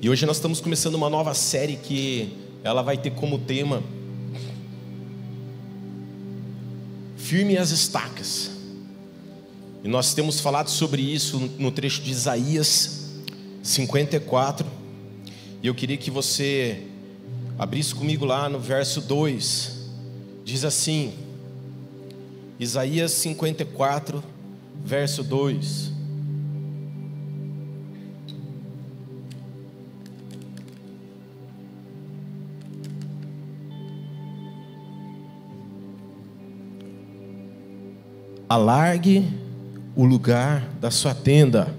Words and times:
E 0.00 0.08
hoje 0.08 0.24
nós 0.24 0.36
estamos 0.36 0.60
começando 0.60 0.94
uma 0.94 1.10
nova 1.10 1.34
série 1.34 1.74
que 1.74 2.32
ela 2.62 2.82
vai 2.82 2.96
ter 2.96 3.10
como 3.10 3.36
tema 3.36 3.82
Firme 7.16 7.58
as 7.58 7.72
estacas. 7.72 8.52
E 9.82 9.88
nós 9.88 10.14
temos 10.14 10.38
falado 10.38 10.70
sobre 10.70 11.02
isso 11.02 11.50
no 11.58 11.72
trecho 11.72 12.00
de 12.00 12.12
Isaías 12.12 13.06
54. 13.60 14.64
E 15.62 15.66
eu 15.66 15.74
queria 15.74 15.96
que 15.96 16.12
você 16.12 16.86
abrisse 17.58 17.92
comigo 17.92 18.24
lá 18.24 18.48
no 18.48 18.60
verso 18.60 19.00
2. 19.00 19.72
Diz 20.44 20.64
assim: 20.64 21.12
Isaías 22.58 23.10
54, 23.12 24.22
verso 24.84 25.24
2. 25.24 25.97
Alargue 38.48 39.28
o 39.94 40.06
lugar 40.06 40.66
da 40.80 40.90
sua 40.90 41.14
tenda. 41.14 41.76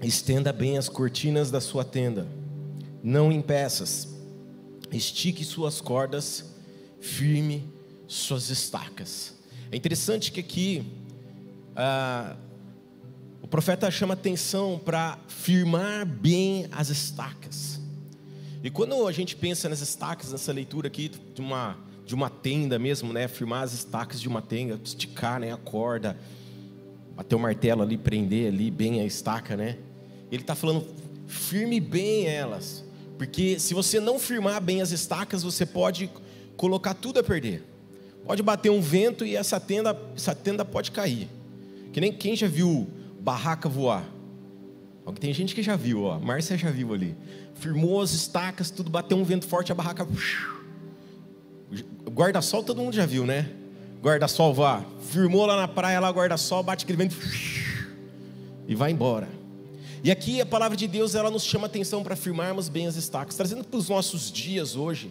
Estenda 0.00 0.52
bem 0.52 0.78
as 0.78 0.88
cortinas 0.88 1.50
da 1.50 1.60
sua 1.60 1.84
tenda. 1.84 2.28
Não 3.02 3.32
em 3.32 3.42
peças. 3.42 4.06
Estique 4.92 5.44
suas 5.44 5.80
cordas, 5.80 6.44
firme 7.00 7.64
suas 8.06 8.48
estacas. 8.48 9.34
É 9.72 9.76
interessante 9.76 10.30
que 10.30 10.38
aqui 10.38 10.92
ah, 11.74 12.36
o 13.42 13.48
profeta 13.48 13.90
chama 13.90 14.14
atenção 14.14 14.78
para 14.78 15.18
firmar 15.26 16.06
bem 16.06 16.68
as 16.70 16.88
estacas. 16.88 17.80
E 18.62 18.70
quando 18.70 19.08
a 19.08 19.10
gente 19.10 19.34
pensa 19.34 19.68
nas 19.68 19.80
estacas, 19.80 20.30
nessa 20.30 20.52
leitura 20.52 20.86
aqui 20.86 21.10
de 21.34 21.40
uma 21.40 21.76
de 22.06 22.14
uma 22.14 22.30
tenda 22.30 22.78
mesmo, 22.78 23.12
né? 23.12 23.26
Firmar 23.26 23.64
as 23.64 23.72
estacas 23.72 24.20
de 24.20 24.28
uma 24.28 24.40
tenda, 24.40 24.80
esticar, 24.82 25.40
né? 25.40 25.52
A 25.52 25.56
corda, 25.56 26.16
bater 27.16 27.34
o 27.34 27.38
martelo 27.38 27.82
ali, 27.82 27.98
prender 27.98 28.52
ali 28.52 28.70
bem 28.70 29.00
a 29.00 29.04
estaca, 29.04 29.56
né? 29.56 29.76
Ele 30.30 30.42
está 30.42 30.54
falando, 30.54 30.86
firme 31.26 31.80
bem 31.80 32.26
elas, 32.26 32.84
porque 33.18 33.58
se 33.58 33.74
você 33.74 33.98
não 33.98 34.20
firmar 34.20 34.60
bem 34.62 34.80
as 34.80 34.92
estacas, 34.92 35.42
você 35.42 35.66
pode 35.66 36.08
colocar 36.56 36.94
tudo 36.94 37.18
a 37.18 37.24
perder. 37.24 37.64
Pode 38.24 38.42
bater 38.42 38.70
um 38.70 38.80
vento 38.80 39.24
e 39.24 39.36
essa 39.36 39.58
tenda, 39.58 40.00
essa 40.14 40.34
tenda 40.34 40.64
pode 40.64 40.92
cair. 40.92 41.28
Que 41.92 42.00
nem 42.00 42.12
quem 42.12 42.36
já 42.36 42.46
viu 42.46 42.88
barraca 43.20 43.68
voar. 43.68 44.08
Tem 45.20 45.32
gente 45.32 45.54
que 45.54 45.62
já 45.62 45.76
viu, 45.76 46.02
ó. 46.02 46.18
Márcia 46.18 46.58
já 46.58 46.70
viu 46.70 46.92
ali. 46.92 47.16
Firmou 47.54 48.00
as 48.00 48.12
estacas, 48.12 48.70
tudo 48.70 48.90
bateu 48.90 49.16
um 49.16 49.24
vento 49.24 49.46
forte, 49.46 49.72
a 49.72 49.74
barraca 49.74 50.06
Guarda-sol 52.10 52.62
todo 52.62 52.80
mundo 52.80 52.94
já 52.94 53.06
viu, 53.06 53.26
né? 53.26 53.50
Guarda-sol 54.02 54.54
vá. 54.54 54.84
Firmou 55.00 55.46
lá 55.46 55.56
na 55.56 55.68
praia, 55.68 55.98
lá 55.98 56.10
guarda-sol, 56.10 56.62
bate 56.62 56.84
aquele 56.84 56.98
vento 56.98 57.16
e 58.68 58.74
vai 58.74 58.90
embora. 58.90 59.28
E 60.02 60.10
aqui 60.10 60.40
a 60.40 60.46
palavra 60.46 60.76
de 60.76 60.86
Deus 60.86 61.14
ela 61.14 61.30
nos 61.30 61.44
chama 61.44 61.66
atenção 61.66 62.02
para 62.02 62.14
firmarmos 62.14 62.68
bem 62.68 62.86
as 62.86 62.96
estacas, 62.96 63.36
trazendo 63.36 63.64
para 63.64 63.78
os 63.78 63.88
nossos 63.88 64.30
dias 64.30 64.76
hoje. 64.76 65.10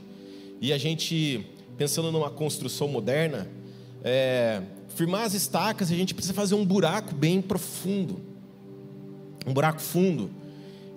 E 0.61 0.72
a 0.72 0.78
gente 0.78 1.45
pensando 1.78 2.11
numa 2.11 2.30
construção 2.30 2.88
moderna, 2.88 3.50
é, 4.03 4.61
firmar 4.95 5.23
as 5.23 5.33
estacas, 5.33 5.92
a 5.92 5.95
gente 5.95 6.14
precisa 6.14 6.33
fazer 6.33 6.56
um 6.56 6.66
buraco 6.66 7.14
bem 7.14 7.42
profundo, 7.42 8.22
um 9.45 9.53
buraco 9.53 9.81
fundo. 9.81 10.30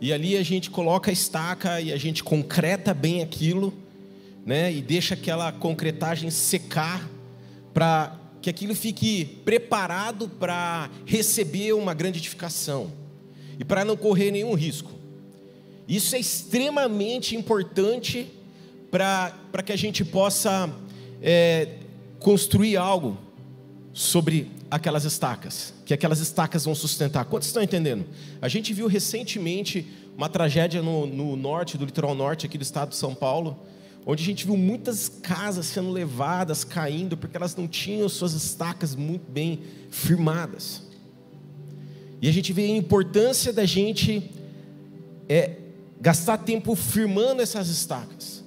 E 0.01 0.13
ali 0.13 0.37
a 0.37 0.43
gente 0.45 0.71
coloca 0.71 1.11
a 1.11 1.13
estaca 1.13 1.81
e 1.81 1.93
a 1.93 1.97
gente 1.97 2.23
concreta 2.23 2.95
bem 2.95 3.23
aquilo 3.23 3.75
né, 4.49 4.73
e 4.73 4.81
deixa 4.81 5.13
aquela 5.13 5.53
concretagem 5.53 6.31
secar 6.31 7.07
para 7.75 8.19
que 8.41 8.49
aquilo 8.49 8.75
fique 8.75 9.27
preparado 9.45 10.27
para 10.27 10.89
receber 11.05 11.75
uma 11.75 11.93
grande 11.93 12.19
edificação 12.19 12.91
e 13.59 13.65
para 13.65 13.85
não 13.85 13.95
correr 13.95 14.31
nenhum 14.31 14.55
risco. 14.55 14.91
Isso 15.87 16.17
é 16.17 16.19
extremamente 16.19 17.37
importante 17.37 18.27
para 18.91 19.63
que 19.63 19.71
a 19.71 19.77
gente 19.77 20.03
possa 20.03 20.75
é, 21.21 21.75
construir 22.19 22.79
algo 22.79 23.19
sobre 23.93 24.51
aquelas 24.71 25.05
estacas, 25.05 25.75
que 25.85 25.93
aquelas 25.93 26.21
estacas 26.21 26.65
vão 26.65 26.75
sustentar. 26.75 27.27
Quantos 27.27 27.49
estão 27.49 27.63
entendendo? 27.63 28.07
A 28.41 28.49
gente 28.49 28.73
viu 28.73 28.87
recentemente 28.87 29.87
uma 30.17 30.31
tragédia 30.31 30.81
no, 30.81 31.07
no 31.07 31.37
norte, 31.37 31.77
do 31.77 31.85
litoral 31.85 32.15
norte 32.15 32.47
aqui 32.47 32.57
do 32.57 32.63
estado 32.63 32.89
de 32.89 32.97
São 32.97 33.15
Paulo, 33.15 33.69
onde 34.11 34.23
a 34.23 34.27
gente 34.27 34.47
viu 34.47 34.57
muitas 34.57 35.07
casas 35.07 35.67
sendo 35.67 35.91
levadas, 35.91 36.65
caindo, 36.65 37.15
porque 37.15 37.37
elas 37.37 37.55
não 37.55 37.69
tinham 37.69 38.09
suas 38.09 38.33
estacas 38.33 38.97
muito 38.97 39.31
bem 39.31 39.61
firmadas. 39.91 40.83
E 42.23 42.27
a 42.27 42.33
gente 42.33 42.51
vê 42.51 42.63
a 42.63 42.69
importância 42.71 43.53
da 43.53 43.67
gente 43.67 44.31
é, 45.29 45.57
gastar 46.01 46.39
tempo 46.39 46.75
firmando 46.75 47.43
essas 47.43 47.69
estacas. 47.69 48.43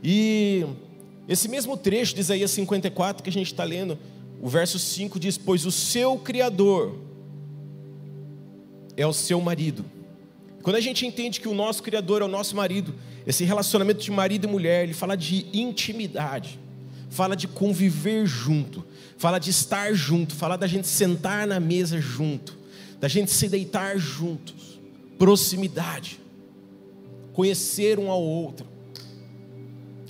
E 0.00 0.64
esse 1.26 1.48
mesmo 1.48 1.76
trecho 1.76 2.14
de 2.14 2.20
Isaías 2.20 2.52
54 2.52 3.20
que 3.20 3.30
a 3.30 3.32
gente 3.32 3.48
está 3.48 3.64
lendo, 3.64 3.98
o 4.40 4.48
verso 4.48 4.78
5 4.78 5.18
diz: 5.18 5.36
Pois 5.36 5.66
o 5.66 5.72
seu 5.72 6.16
Criador 6.18 6.94
é 8.96 9.04
o 9.04 9.12
seu 9.12 9.40
marido. 9.40 9.97
Quando 10.68 10.76
a 10.76 10.82
gente 10.82 11.06
entende 11.06 11.40
que 11.40 11.48
o 11.48 11.54
nosso 11.54 11.82
Criador 11.82 12.20
é 12.20 12.26
o 12.26 12.28
nosso 12.28 12.54
marido, 12.54 12.94
esse 13.26 13.42
relacionamento 13.42 14.02
de 14.02 14.10
marido 14.10 14.46
e 14.46 14.50
mulher, 14.50 14.82
ele 14.82 14.92
fala 14.92 15.16
de 15.16 15.46
intimidade, 15.50 16.60
fala 17.08 17.34
de 17.34 17.48
conviver 17.48 18.26
junto, 18.26 18.84
fala 19.16 19.38
de 19.38 19.48
estar 19.48 19.94
junto, 19.94 20.34
fala 20.34 20.58
da 20.58 20.66
gente 20.66 20.86
sentar 20.86 21.46
na 21.46 21.58
mesa 21.58 21.98
junto, 21.98 22.54
da 23.00 23.08
gente 23.08 23.30
se 23.30 23.48
deitar 23.48 23.96
juntos, 23.96 24.78
proximidade, 25.18 26.20
conhecer 27.32 27.98
um 27.98 28.10
ao 28.10 28.22
outro. 28.22 28.66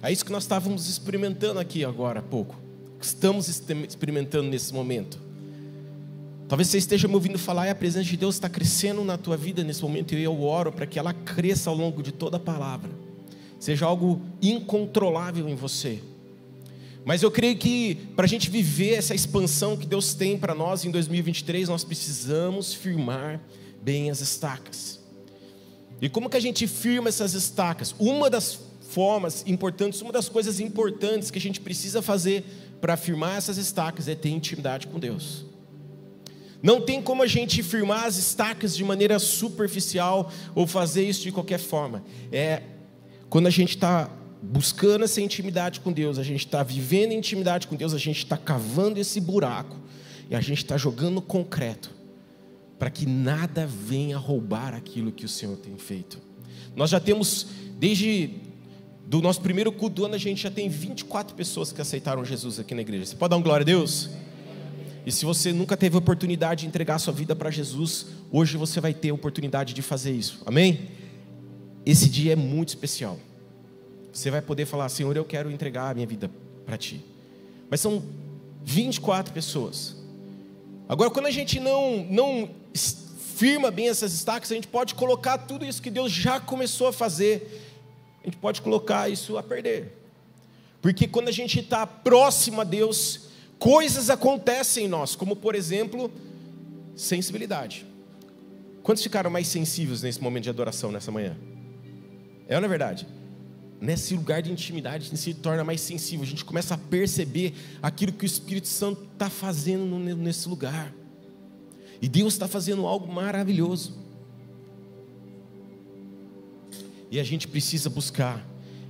É 0.03 0.11
isso 0.11 0.25
que 0.25 0.33
nós 0.33 0.43
estávamos 0.43 0.89
experimentando 0.89 1.61
aqui 1.61 1.85
agora 1.85 2.19
há 2.19 2.23
pouco, 2.25 2.61
estamos 3.01 3.49
experimentando 3.49 4.51
nesse 4.51 4.75
momento. 4.75 5.28
Talvez 6.49 6.69
você 6.69 6.79
esteja 6.79 7.07
me 7.07 7.15
ouvindo 7.15 7.39
falar 7.39 7.67
e 7.67 7.71
a 7.71 7.75
presença 7.75 8.09
de 8.09 8.17
Deus 8.17 8.37
está 8.37 8.49
crescendo 8.49 9.05
na 9.05 9.19
tua 9.19 9.37
vida 9.37 9.63
nesse 9.63 9.83
momento 9.83 10.15
e 10.15 10.23
eu 10.23 10.43
oro 10.43 10.73
para 10.73 10.87
que 10.87 10.99
ela 10.99 11.13
cresça 11.13 11.69
ao 11.69 11.77
longo 11.77 12.03
de 12.03 12.11
toda 12.11 12.39
a 12.39 12.41
palavra 12.41 12.91
seja 13.59 13.87
algo 13.87 14.21
incontrolável 14.41 15.49
em 15.49 15.55
você. 15.55 16.01
Mas 17.05 17.23
eu 17.23 17.31
creio 17.31 17.57
que 17.57 17.95
para 18.15 18.25
a 18.25 18.29
gente 18.29 18.51
viver 18.51 18.95
essa 18.95 19.15
expansão 19.15 19.77
que 19.77 19.87
Deus 19.87 20.15
tem 20.15 20.39
para 20.39 20.55
nós 20.55 20.85
em 20.85 20.91
2023, 20.91 21.69
nós 21.69 21.85
precisamos 21.85 22.75
firmar 22.75 23.41
bem 23.83 24.11
as 24.11 24.21
estacas. 24.21 25.01
E 26.01 26.09
como 26.09 26.29
que 26.29 26.37
a 26.37 26.41
gente 26.41 26.67
firma 26.67 27.09
essas 27.09 27.35
estacas? 27.35 27.95
Uma 27.99 28.29
das 28.29 28.59
formas 28.91 29.45
importantes, 29.47 30.01
uma 30.03 30.13
das 30.13 30.29
coisas 30.29 30.61
importantes 30.61 31.31
que 31.31 31.39
a 31.39 31.41
gente 31.41 31.61
precisa 31.61 32.03
fazer 32.03 32.45
para 32.81 32.97
firmar 32.97 33.37
essas 33.37 33.57
estacas 33.57 34.07
é 34.07 34.15
ter 34.15 34.29
intimidade 34.29 34.87
com 34.87 34.99
Deus. 34.99 35.45
Não 36.63 36.81
tem 36.81 37.01
como 37.01 37.23
a 37.23 37.27
gente 37.27 37.63
firmar 37.63 38.05
as 38.05 38.17
estacas 38.17 38.77
de 38.77 38.83
maneira 38.83 39.19
superficial 39.19 40.33
ou 40.55 40.67
fazer 40.67 41.09
isso 41.09 41.23
de 41.23 41.33
qualquer 41.33 41.59
forma. 41.59 42.03
É 42.33 42.63
quando 43.29 43.47
a 43.47 43.51
gente 43.51 43.77
está 43.77 44.11
buscando 44.43 45.05
essa 45.05 45.21
intimidade 45.21 45.81
com 45.81 45.93
Deus, 45.93 46.19
a 46.19 46.23
gente 46.23 46.47
está 46.47 46.63
vivendo 46.63 47.13
intimidade 47.13 47.67
com 47.67 47.77
Deus, 47.77 47.93
a 47.93 47.99
gente 47.99 48.19
está 48.19 48.37
cavando 48.37 48.99
esse 48.99 49.21
buraco 49.21 49.77
e 50.31 50.35
a 50.35 50.41
gente 50.41 50.59
está 50.59 50.77
jogando 50.77 51.21
concreto 51.21 51.91
para 52.79 52.91
que 52.91 53.07
nada 53.07 53.67
venha 53.67 54.17
roubar 54.17 54.75
aquilo 54.75 55.11
que 55.11 55.25
o 55.25 55.29
Senhor 55.29 55.57
tem 55.57 55.77
feito. 55.77 56.19
Nós 56.77 56.91
já 56.91 57.01
temos, 57.01 57.47
desde 57.79 58.31
do 59.07 59.21
nosso 59.21 59.41
primeiro 59.41 59.73
culto 59.73 59.97
do 59.97 60.05
ano, 60.05 60.15
a 60.15 60.19
gente 60.19 60.43
já 60.43 60.51
tem 60.51 60.69
24 60.69 61.35
pessoas 61.35 61.73
que 61.73 61.81
aceitaram 61.81 62.25
Jesus 62.25 62.61
aqui 62.61 62.75
na 62.75 62.83
igreja. 62.83 63.07
Você 63.07 63.17
pode 63.17 63.31
dar 63.31 63.37
um 63.37 63.43
glória 63.43 63.65
a 63.65 63.67
Deus? 63.67 64.11
E 65.09 65.11
se 65.11 65.25
você 65.25 65.55
nunca 65.55 65.75
teve 65.75 65.97
oportunidade 65.97 66.61
de 66.61 66.67
entregar 66.67 66.99
sua 66.99 67.15
vida 67.15 67.35
para 67.35 67.51
Jesus, 67.51 68.09
hoje 68.31 68.59
você 68.59 68.79
vai 68.79 68.93
ter 68.93 69.09
a 69.09 69.15
oportunidade 69.15 69.73
de 69.73 69.81
fazer 69.81 70.13
isso. 70.13 70.43
Amém? 70.45 70.91
esse 71.87 72.11
dia 72.11 72.35
é 72.35 72.37
muito 72.37 72.69
especial. 72.69 73.19
Você 74.13 74.31
vai 74.31 74.43
poder 74.43 74.67
falar, 74.67 74.91
Senhor, 74.91 75.17
eu 75.17 75.25
quero 75.25 75.51
entregar 75.51 75.89
a 75.89 75.95
minha 75.95 76.07
vida 76.07 76.31
para 76.67 76.77
Ti. 76.77 77.03
Mas 77.71 77.81
são 77.81 78.03
24 78.63 79.33
pessoas. 79.33 79.97
Agora, 80.87 81.09
quando 81.09 81.25
a 81.25 81.31
gente 81.31 81.59
não, 81.59 82.07
não 82.11 82.51
firma 82.75 83.71
bem 83.71 83.89
essas 83.89 84.13
estacas, 84.13 84.53
a 84.53 84.57
gente 84.57 84.69
pode 84.69 84.95
colocar 84.95 85.39
tudo 85.39 85.65
isso 85.65 85.81
que 85.81 85.91
Deus 85.91 86.13
já 86.13 86.39
começou 86.39 86.89
a 86.89 86.93
fazer, 86.93 87.65
a 88.21 88.27
gente 88.27 88.37
pode 88.37 88.61
colocar 88.61 89.09
isso 89.09 89.39
a 89.39 89.43
perder. 89.43 89.97
Porque 90.83 91.09
quando 91.09 91.29
a 91.29 91.33
gente 91.33 91.61
está 91.61 91.87
próximo 91.87 92.61
a 92.61 92.65
Deus, 92.65 93.29
coisas 93.59 94.11
acontecem 94.11 94.85
em 94.87 94.89
nós, 94.89 95.15
como 95.15 95.35
por 95.37 95.55
exemplo, 95.55 96.11
sensibilidade. 96.95 97.87
Quantos 98.83 99.03
ficaram 99.03 99.31
mais 99.31 99.47
sensíveis 99.49 100.03
nesse 100.03 100.23
momento 100.23 100.45
de 100.45 100.51
adoração 100.51 100.91
nessa 100.91 101.11
manhã? 101.11 101.37
É 102.49 102.55
ou 102.55 102.61
não 102.61 102.67
é 102.67 102.69
verdade? 102.69 103.07
Nesse 103.81 104.15
lugar 104.15 104.43
de 104.43 104.51
intimidade, 104.51 105.07
a 105.07 105.09
gente 105.11 105.21
se 105.21 105.35
torna 105.35 105.63
mais 105.63 105.81
sensível, 105.81 106.25
a 106.25 106.27
gente 106.27 106.45
começa 106.45 106.75
a 106.75 106.79
perceber 106.79 107.55
aquilo 107.83 108.13
que 108.13 108.25
o 108.25 108.27
Espírito 108.27 108.67
Santo 108.67 109.07
está 109.13 109.31
fazendo 109.31 109.99
nesse 110.17 110.49
lugar. 110.49 110.93
E 112.01 112.09
Deus 112.09 112.33
está 112.33 112.49
fazendo 112.49 112.87
algo 112.87 113.13
maravilhoso. 113.13 113.95
E 117.11 117.21
a 117.21 117.25
gente 117.25 117.47
precisa 117.47 117.89
buscar 117.89 118.45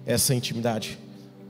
essa 0.06 0.34
intimidade 0.34 0.98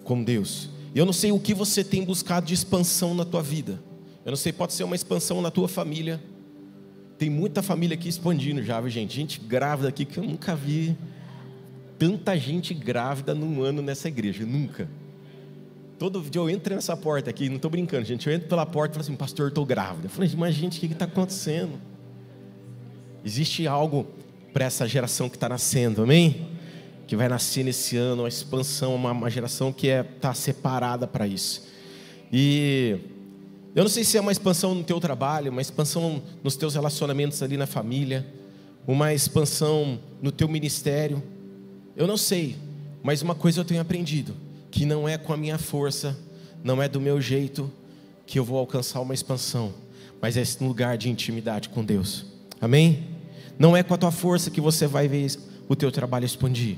com 0.04 0.22
Deus. 0.22 0.70
Eu 0.98 1.06
não 1.06 1.12
sei 1.12 1.30
o 1.30 1.38
que 1.38 1.54
você 1.54 1.84
tem 1.84 2.04
buscado 2.04 2.44
de 2.44 2.52
expansão 2.52 3.14
na 3.14 3.24
tua 3.24 3.40
vida. 3.40 3.80
Eu 4.24 4.30
não 4.30 4.36
sei, 4.36 4.52
pode 4.52 4.72
ser 4.72 4.82
uma 4.82 4.96
expansão 4.96 5.40
na 5.40 5.48
tua 5.48 5.68
família. 5.68 6.20
Tem 7.16 7.30
muita 7.30 7.62
família 7.62 7.94
aqui 7.94 8.08
expandindo 8.08 8.64
já, 8.64 8.80
viu, 8.80 8.90
gente? 8.90 9.14
Gente 9.14 9.38
grávida 9.38 9.88
aqui 9.88 10.04
que 10.04 10.18
eu 10.18 10.24
nunca 10.24 10.56
vi 10.56 10.96
tanta 11.96 12.36
gente 12.36 12.74
grávida 12.74 13.32
num 13.32 13.62
ano 13.62 13.80
nessa 13.80 14.08
igreja, 14.08 14.44
nunca. 14.44 14.88
Todo 16.00 16.20
dia 16.20 16.40
eu 16.40 16.50
entro 16.50 16.74
nessa 16.74 16.96
porta 16.96 17.30
aqui, 17.30 17.48
não 17.48 17.56
estou 17.56 17.70
brincando, 17.70 18.04
gente. 18.04 18.26
Eu 18.26 18.34
entro 18.34 18.48
pela 18.48 18.66
porta 18.66 18.94
e 18.94 18.94
falo 18.94 19.02
assim, 19.02 19.14
pastor, 19.14 19.50
estou 19.50 19.64
grávida. 19.64 20.06
Eu 20.06 20.10
falei, 20.10 20.28
mas 20.36 20.52
gente, 20.52 20.78
o 20.78 20.80
que 20.80 20.92
está 20.92 21.04
acontecendo? 21.04 21.78
Existe 23.24 23.68
algo 23.68 24.04
para 24.52 24.64
essa 24.64 24.84
geração 24.88 25.28
que 25.28 25.36
está 25.36 25.48
nascendo, 25.48 26.02
amém? 26.02 26.57
Que 27.08 27.16
vai 27.16 27.28
nascer 27.28 27.64
nesse 27.64 27.96
ano, 27.96 28.22
uma 28.22 28.28
expansão, 28.28 28.94
uma, 28.94 29.10
uma 29.10 29.28
geração 29.28 29.72
que 29.72 29.88
está 29.88 29.98
é, 29.98 30.02
tá 30.02 30.34
separada 30.34 31.08
para 31.08 31.26
isso. 31.26 31.66
E 32.32 32.98
eu 33.74 33.82
não 33.82 33.88
sei 33.88 34.04
se 34.04 34.16
é 34.16 34.20
uma 34.20 34.30
expansão 34.30 34.74
no 34.74 34.84
teu 34.84 35.00
trabalho, 35.00 35.50
uma 35.50 35.62
expansão 35.62 36.22
nos 36.44 36.54
teus 36.54 36.74
relacionamentos 36.74 37.42
ali 37.42 37.56
na 37.56 37.66
família, 37.66 38.26
uma 38.86 39.12
expansão 39.12 39.98
no 40.22 40.30
teu 40.30 40.48
ministério. 40.48 41.22
Eu 41.96 42.06
não 42.06 42.16
sei, 42.16 42.56
mas 43.02 43.22
uma 43.22 43.34
coisa 43.34 43.60
eu 43.60 43.64
tenho 43.64 43.80
aprendido: 43.80 44.34
que 44.70 44.84
não 44.84 45.08
é 45.08 45.16
com 45.16 45.32
a 45.32 45.36
minha 45.36 45.58
força, 45.58 46.16
não 46.62 46.82
é 46.82 46.88
do 46.88 47.00
meu 47.00 47.20
jeito 47.20 47.72
que 48.26 48.38
eu 48.38 48.44
vou 48.44 48.58
alcançar 48.58 49.00
uma 49.00 49.14
expansão, 49.14 49.72
mas 50.20 50.36
é 50.36 50.42
esse 50.42 50.62
lugar 50.62 50.98
de 50.98 51.08
intimidade 51.08 51.70
com 51.70 51.82
Deus. 51.82 52.26
Amém? 52.60 53.06
Não 53.58 53.76
é 53.76 53.82
com 53.82 53.94
a 53.94 53.96
tua 53.96 54.10
força 54.10 54.50
que 54.50 54.60
você 54.60 54.86
vai 54.86 55.08
ver 55.08 55.30
o 55.68 55.74
teu 55.74 55.90
trabalho 55.90 56.24
expandir, 56.24 56.76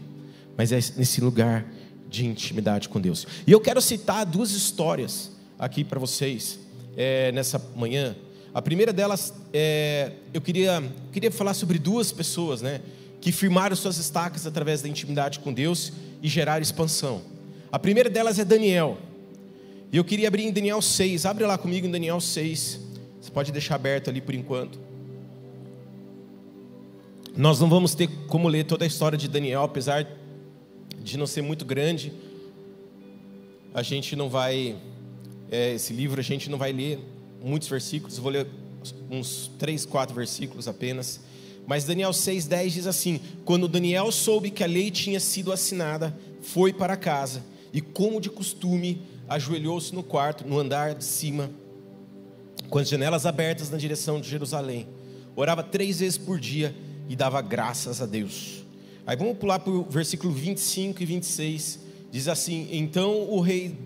mas 0.57 0.73
é 0.73 0.81
nesse 0.97 1.21
lugar 1.21 1.67
de 2.09 2.27
intimidade 2.27 2.89
com 2.89 3.01
Deus. 3.01 3.27
E 3.47 3.53
eu 3.53 3.61
quero 3.61 3.81
citar 3.81 4.27
duas 4.27 4.51
histórias 4.51 5.31
aqui 5.59 5.85
para 5.85 5.99
vocês 5.99 6.59
é, 6.97 7.31
nessa 7.33 7.61
manhã. 7.77 8.17
A 8.53 8.61
primeira 8.61 8.93
delas, 8.93 9.33
é, 9.53 10.13
eu 10.35 10.41
queria, 10.41 10.83
queria 11.13 11.31
falar 11.31 11.55
sobre 11.55 11.79
duas 11.79 12.11
pessoas, 12.11 12.61
né? 12.63 12.81
que 13.21 13.31
firmaram 13.31 13.77
suas 13.77 13.99
estacas 13.99 14.47
através 14.47 14.83
da 14.83 14.89
intimidade 14.89 15.41
com 15.41 15.53
Deus 15.53 15.93
e 16.23 16.29
geraram 16.29 16.63
expansão. 16.63 17.23
A 17.71 17.79
primeira 17.79 18.09
delas 18.09 18.39
é 18.39 18.45
Daniel. 18.45 18.99
E 19.93 19.97
eu 19.97 20.05
queria 20.05 20.29
abrir 20.29 20.45
em 20.45 20.53
Daniel 20.53 20.81
6. 20.81 21.27
Abre 21.27 21.45
lá 21.45 21.59
comigo 21.59 21.87
em 21.87 21.91
Daniel 21.91 22.21
6. 22.21 22.81
Você 23.21 23.31
pode 23.31 23.53
deixar 23.53 23.75
aberto 23.75 24.09
ali 24.09 24.21
por 24.21 24.35
enquanto. 24.35 24.79
Nós 27.37 27.61
não 27.61 27.69
vamos 27.69 27.95
ter 27.95 28.09
como 28.27 28.49
ler 28.49 28.65
toda 28.65 28.85
a 28.85 28.89
história 28.89 29.17
de 29.17 29.29
Daniel, 29.29 29.63
apesar 29.63 30.07
de 31.03 31.17
não 31.17 31.27
ser 31.27 31.43
muito 31.43 31.65
grande. 31.65 32.13
A 33.73 33.83
gente 33.83 34.15
não 34.15 34.29
vai, 34.29 34.77
é, 35.51 35.75
esse 35.75 35.93
livro 35.93 36.21
a 36.21 36.25
gente 36.25 36.51
não 36.51 36.59
vai 36.59 36.73
ler 36.73 36.99
muitos 37.43 37.69
versículos, 37.69 38.19
vou 38.19 38.31
ler 38.31 38.47
uns 39.11 39.51
três, 39.59 39.85
quatro 39.85 40.15
versículos 40.15 40.69
apenas. 40.69 41.21
Mas 41.67 41.85
Daniel 41.85 42.11
6,10 42.11 42.69
diz 42.71 42.87
assim: 42.87 43.21
Quando 43.45 43.69
Daniel 43.69 44.11
soube 44.11 44.51
que 44.51 44.65
a 44.65 44.67
lei 44.67 44.91
tinha 44.91 45.21
sido 45.21 45.53
assinada, 45.53 46.17
foi 46.43 46.73
para 46.73 46.97
casa 46.97 47.45
e, 47.73 47.81
como 47.81 48.21
de 48.21 48.31
costume, 48.31 49.03
ajoelhou-se 49.29 49.95
no 49.95 50.03
quarto, 50.03 50.47
no 50.47 50.59
andar 50.59 50.95
de 50.95 51.05
cima, 51.05 51.51
com 52.69 52.79
as 52.79 52.89
janelas 52.89 53.27
abertas 53.27 53.71
na 53.71 53.79
direção 53.79 54.21
de 54.21 54.29
Jerusalém. 54.29 54.89
Orava 55.37 55.63
três 55.63 56.01
vezes 56.01 56.19
por 56.19 56.41
dia 56.41 56.75
e 57.09 57.15
dava 57.15 57.41
graças 57.41 58.03
a 58.03 58.07
Deus. 58.07 58.65
Aí 59.07 59.17
vamos 59.17 59.39
pular 59.39 59.59
para 59.59 59.73
o 59.73 59.83
versículo 59.85 60.33
25 60.33 61.03
e 61.03 61.07
26. 61.07 61.81
Diz 62.11 62.29
assim: 62.29 62.69
Então 62.71 63.29
o 63.31 63.41
rei 63.41 63.77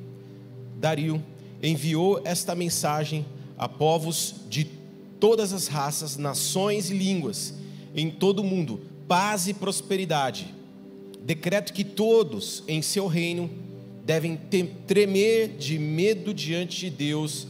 Dario 0.77 1.23
enviou 1.63 2.21
esta 2.25 2.55
mensagem 2.55 3.25
a 3.57 3.69
povos 3.69 4.37
de 4.49 4.67
todas 5.19 5.53
as 5.53 5.69
raças, 5.69 6.17
nações 6.17 6.91
e 6.91 6.95
línguas 6.95 7.55
em 7.95 8.11
todo 8.11 8.41
o 8.41 8.45
mundo 8.45 8.81
paz 9.09 9.49
e 9.49 9.55
prosperidade. 9.55 10.55
Decreto 11.23 11.73
que 11.73 11.85
todos 11.85 12.63
em 12.69 12.83
seu 12.83 13.07
reino 13.07 13.49
devem 14.05 14.39
tremer 14.87 15.57
de 15.57 15.79
medo 15.79 16.35
diante 16.35 16.81
de 16.81 16.91
Deus 16.91 17.47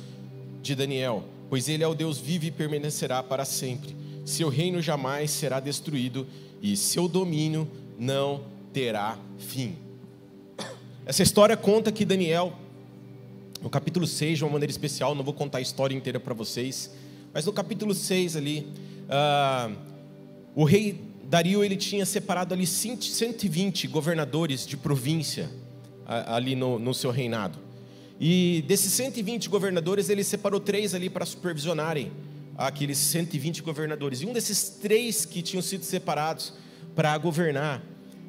de 0.62 0.74
Daniel, 0.74 1.24
pois 1.50 1.68
ele 1.68 1.82
é 1.82 1.88
o 1.88 1.94
Deus 1.94 2.18
vivo 2.18 2.44
e 2.44 2.50
permanecerá 2.50 3.22
para 3.22 3.44
sempre. 3.44 3.94
Seu 4.24 4.48
reino 4.48 4.80
jamais 4.80 5.30
será 5.30 5.60
destruído 5.60 6.26
e 6.62 6.76
seu 6.76 7.06
domínio 7.06 7.68
não 7.98 8.44
terá 8.72 9.18
fim. 9.38 9.76
Essa 11.06 11.22
história 11.22 11.56
conta 11.56 11.92
que 11.92 12.04
Daniel, 12.04 12.54
no 13.60 13.68
capítulo 13.68 14.06
6, 14.06 14.38
de 14.38 14.44
uma 14.44 14.52
maneira 14.52 14.70
especial, 14.70 15.14
não 15.14 15.22
vou 15.22 15.34
contar 15.34 15.58
a 15.58 15.60
história 15.60 15.94
inteira 15.94 16.18
para 16.18 16.32
vocês, 16.32 16.90
mas 17.32 17.44
no 17.44 17.52
capítulo 17.52 17.94
6 17.94 18.36
ali, 18.36 18.66
uh, 19.04 19.76
o 20.54 20.64
rei 20.64 20.98
Dario 21.24 21.62
ele 21.62 21.76
tinha 21.76 22.06
separado 22.06 22.54
ali 22.54 22.66
120 22.66 23.88
governadores 23.88 24.66
de 24.66 24.76
província 24.76 25.50
ali 26.06 26.54
no, 26.54 26.78
no 26.78 26.94
seu 26.94 27.10
reinado. 27.10 27.58
E 28.20 28.64
desses 28.68 28.92
120 28.92 29.48
governadores, 29.48 30.08
ele 30.08 30.22
separou 30.22 30.60
três 30.60 30.94
ali 30.94 31.10
para 31.10 31.26
supervisionarem 31.26 32.12
aqueles 32.56 32.98
120 32.98 33.62
governadores. 33.62 34.20
E 34.20 34.26
um 34.26 34.32
desses 34.32 34.68
três 34.68 35.24
que 35.24 35.42
tinham 35.42 35.62
sido 35.62 35.84
separados 35.84 36.52
para 36.94 37.16
governar 37.18 37.82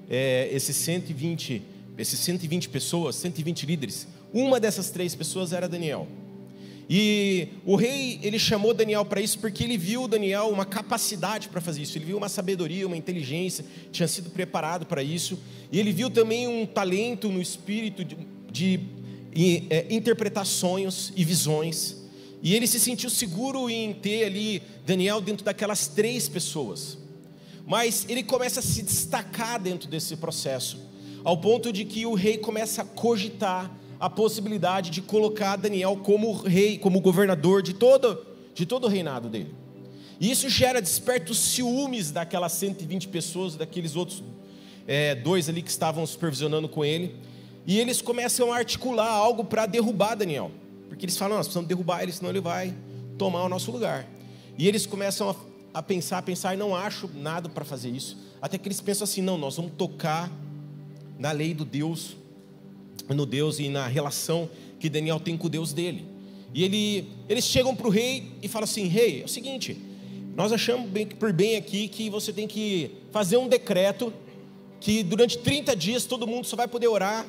é, 0.10 0.50
esses 0.52 0.76
120, 0.76 1.62
esses 1.98 2.20
120 2.20 2.70
pessoas, 2.70 3.16
120 3.16 3.66
líderes, 3.66 4.08
uma 4.34 4.60
dessas 4.60 4.90
três 4.90 5.16
pessoas 5.16 5.54
era 5.54 5.68
Daniel. 5.68 6.08
E 6.88 7.48
o 7.66 7.76
rei, 7.76 8.20
ele 8.22 8.38
chamou 8.38 8.74
Daniel 8.74 9.04
para 9.04 9.20
isso 9.20 9.40
porque 9.40 9.64
ele 9.64 9.78
viu 9.78 10.08
Daniel 10.08 10.50
uma 10.50 10.66
capacidade 10.66 11.50
para 11.50 11.60
fazer 11.60 11.82
isso, 11.82 11.98
ele 11.98 12.06
viu 12.06 12.18
uma 12.18 12.30
sabedoria, 12.30 12.86
uma 12.86 12.98
inteligência, 12.98 13.66
tinha 13.92 14.08
sido 14.08 14.30
preparado 14.30 14.86
para 14.86 15.02
isso, 15.02 15.40
e 15.72 15.80
ele 15.80 15.92
viu 15.92 16.12
também 16.12 16.48
um 16.48 16.66
talento 16.66 17.30
no 17.30 17.42
espírito 17.42 18.06
de, 18.06 18.16
de, 18.52 18.80
de 19.34 19.64
é, 19.70 19.88
interpretar 19.90 20.46
sonhos 20.46 21.12
e 21.16 21.24
visões, 21.24 22.05
e 22.42 22.54
ele 22.54 22.68
se 22.68 22.80
sentiu 22.80 23.10
seguro 23.10 23.70
em 23.70 23.94
ter 23.94 24.26
ali 24.26 24.62
Daniel 24.86 25.20
dentro 25.22 25.46
daquelas 25.46 25.88
três 25.88 26.30
pessoas, 26.30 26.98
mas 27.66 28.06
ele 28.08 28.24
começa 28.24 28.60
a 28.60 28.64
se 28.64 28.84
destacar 28.84 29.60
dentro 29.60 29.90
desse 29.90 30.16
processo, 30.16 30.80
ao 31.24 31.38
ponto 31.38 31.74
de 31.74 31.86
que 31.86 32.06
o 32.06 32.14
rei 32.14 32.38
começa 32.38 32.84
a 32.84 32.86
cogitar 32.86 33.72
a 34.00 34.10
possibilidade 34.10 34.92
de 34.92 35.02
colocar 35.02 35.56
Daniel 35.56 35.98
como 36.04 36.34
rei, 36.34 36.78
como 36.78 37.00
governador 37.02 37.62
de 37.62 37.74
todo, 37.74 38.26
de 38.54 38.66
todo 38.66 38.86
o 38.86 38.88
reinado 38.88 39.30
dele. 39.30 39.54
E 40.20 40.32
isso 40.32 40.48
gera, 40.50 40.82
desperta 40.82 41.32
os 41.32 41.40
ciúmes 41.40 42.12
daquelas 42.12 42.54
120 42.54 43.08
pessoas, 43.08 43.56
daqueles 43.56 43.96
outros 43.96 44.24
é, 44.88 45.16
dois 45.16 45.50
ali 45.50 45.62
que 45.62 45.70
estavam 45.70 46.06
supervisionando 46.06 46.70
com 46.70 46.86
ele. 46.86 47.16
E 47.68 47.80
eles 47.80 48.02
começam 48.02 48.54
a 48.54 48.58
articular 48.58 49.10
algo 49.10 49.44
para 49.44 49.66
derrubar 49.66 50.16
Daniel. 50.16 50.52
Porque 50.96 51.06
eles 51.06 51.18
falam, 51.18 51.38
nós 51.38 51.48
precisamos 51.48 51.68
derrubar 51.68 52.02
ele, 52.02 52.12
senão 52.12 52.30
ele 52.30 52.42
vai 52.42 52.74
tomar 53.18 53.44
o 53.44 53.50
nosso 53.50 53.72
lugar. 53.72 54.08
E 54.58 54.68
eles 54.68 54.86
começam 54.86 55.30
a, 55.30 55.36
a 55.80 55.84
pensar, 55.84 56.18
a 56.18 56.22
pensar, 56.22 56.54
e 56.56 56.58
não 56.58 56.76
acho 56.76 57.10
nada 57.14 57.50
para 57.50 57.64
fazer 57.64 57.90
isso. 57.90 58.18
Até 58.42 58.58
que 58.58 58.68
eles 58.68 58.82
pensam 58.82 59.04
assim, 59.04 59.22
não, 59.22 59.38
nós 59.38 59.58
vamos 59.58 59.74
tocar 59.78 60.32
na 61.20 61.32
lei 61.32 61.54
do 61.54 61.66
Deus 61.66 62.16
no 63.14 63.26
Deus 63.26 63.60
e 63.60 63.70
na 63.70 63.86
relação 63.88 64.50
que 64.80 64.90
Daniel 64.90 65.20
tem 65.20 65.38
com 65.38 65.48
o 65.48 65.50
Deus 65.50 65.74
dele. 65.74 66.06
E 66.54 66.64
ele, 66.64 67.10
eles 67.28 67.44
chegam 67.44 67.76
para 67.76 67.88
o 67.88 67.90
rei 67.90 68.32
e 68.42 68.48
falam 68.48 68.64
assim: 68.64 68.88
Rei, 68.88 69.22
é 69.22 69.26
o 69.26 69.28
seguinte, 69.28 69.78
nós 70.36 70.52
achamos 70.52 70.90
bem, 70.90 71.06
por 71.06 71.34
bem 71.34 71.58
aqui 71.58 71.88
que 71.88 72.10
você 72.10 72.32
tem 72.32 72.48
que 72.48 72.92
fazer 73.12 73.38
um 73.38 73.48
decreto 73.48 74.14
que 74.80 75.04
durante 75.04 75.38
30 75.38 75.76
dias 75.76 76.06
todo 76.06 76.26
mundo 76.26 76.46
só 76.46 76.56
vai 76.56 76.68
poder 76.68 76.88
orar 76.88 77.26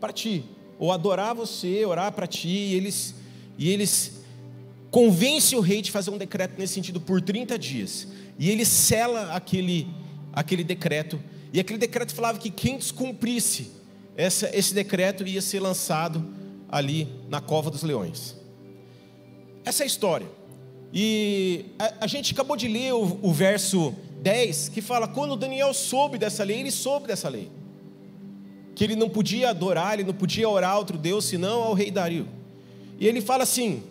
para 0.00 0.12
ti, 0.12 0.44
ou 0.80 0.90
adorar 0.90 1.34
você, 1.34 1.84
orar 1.84 2.10
para 2.10 2.26
ti. 2.26 2.48
E 2.48 2.74
eles, 2.74 3.14
e 3.58 3.68
eles 3.68 4.22
convencem 4.90 5.56
o 5.58 5.60
rei 5.60 5.82
de 5.82 5.90
fazer 5.90 6.10
um 6.10 6.16
decreto 6.16 6.58
nesse 6.58 6.72
sentido 6.72 6.98
por 6.98 7.20
30 7.20 7.58
dias. 7.58 8.08
E 8.38 8.48
ele 8.50 8.64
sela 8.64 9.34
aquele, 9.34 9.86
aquele 10.32 10.64
decreto. 10.64 11.20
E 11.52 11.60
aquele 11.60 11.78
decreto 11.78 12.14
falava 12.14 12.38
que 12.38 12.50
quem 12.50 12.78
descumprisse 12.78 13.72
essa, 14.16 14.50
esse 14.56 14.72
decreto 14.72 15.26
ia 15.26 15.42
ser 15.42 15.60
lançado 15.60 16.26
ali 16.66 17.06
na 17.28 17.42
cova 17.42 17.70
dos 17.70 17.82
leões. 17.82 18.34
Essa 19.64 19.82
é 19.82 19.84
a 19.84 19.86
história. 19.86 20.28
E 20.94 21.66
a, 21.78 22.04
a 22.04 22.06
gente 22.06 22.32
acabou 22.32 22.56
de 22.56 22.66
ler 22.66 22.94
o, 22.94 23.18
o 23.20 23.32
verso 23.32 23.94
10, 24.22 24.70
que 24.70 24.80
fala: 24.80 25.06
quando 25.06 25.36
Daniel 25.36 25.74
soube 25.74 26.16
dessa 26.16 26.42
lei, 26.42 26.60
ele 26.60 26.70
soube 26.70 27.06
dessa 27.06 27.28
lei. 27.28 27.50
Que 28.80 28.84
ele 28.84 28.96
não 28.96 29.10
podia 29.10 29.50
adorar, 29.50 29.92
ele 29.92 30.04
não 30.04 30.14
podia 30.14 30.48
orar 30.48 30.70
a 30.70 30.78
outro 30.78 30.96
Deus 30.96 31.26
senão 31.26 31.62
ao 31.64 31.74
rei 31.74 31.90
Dario. 31.90 32.26
E 32.98 33.06
ele 33.06 33.20
fala 33.20 33.42
assim: 33.42 33.82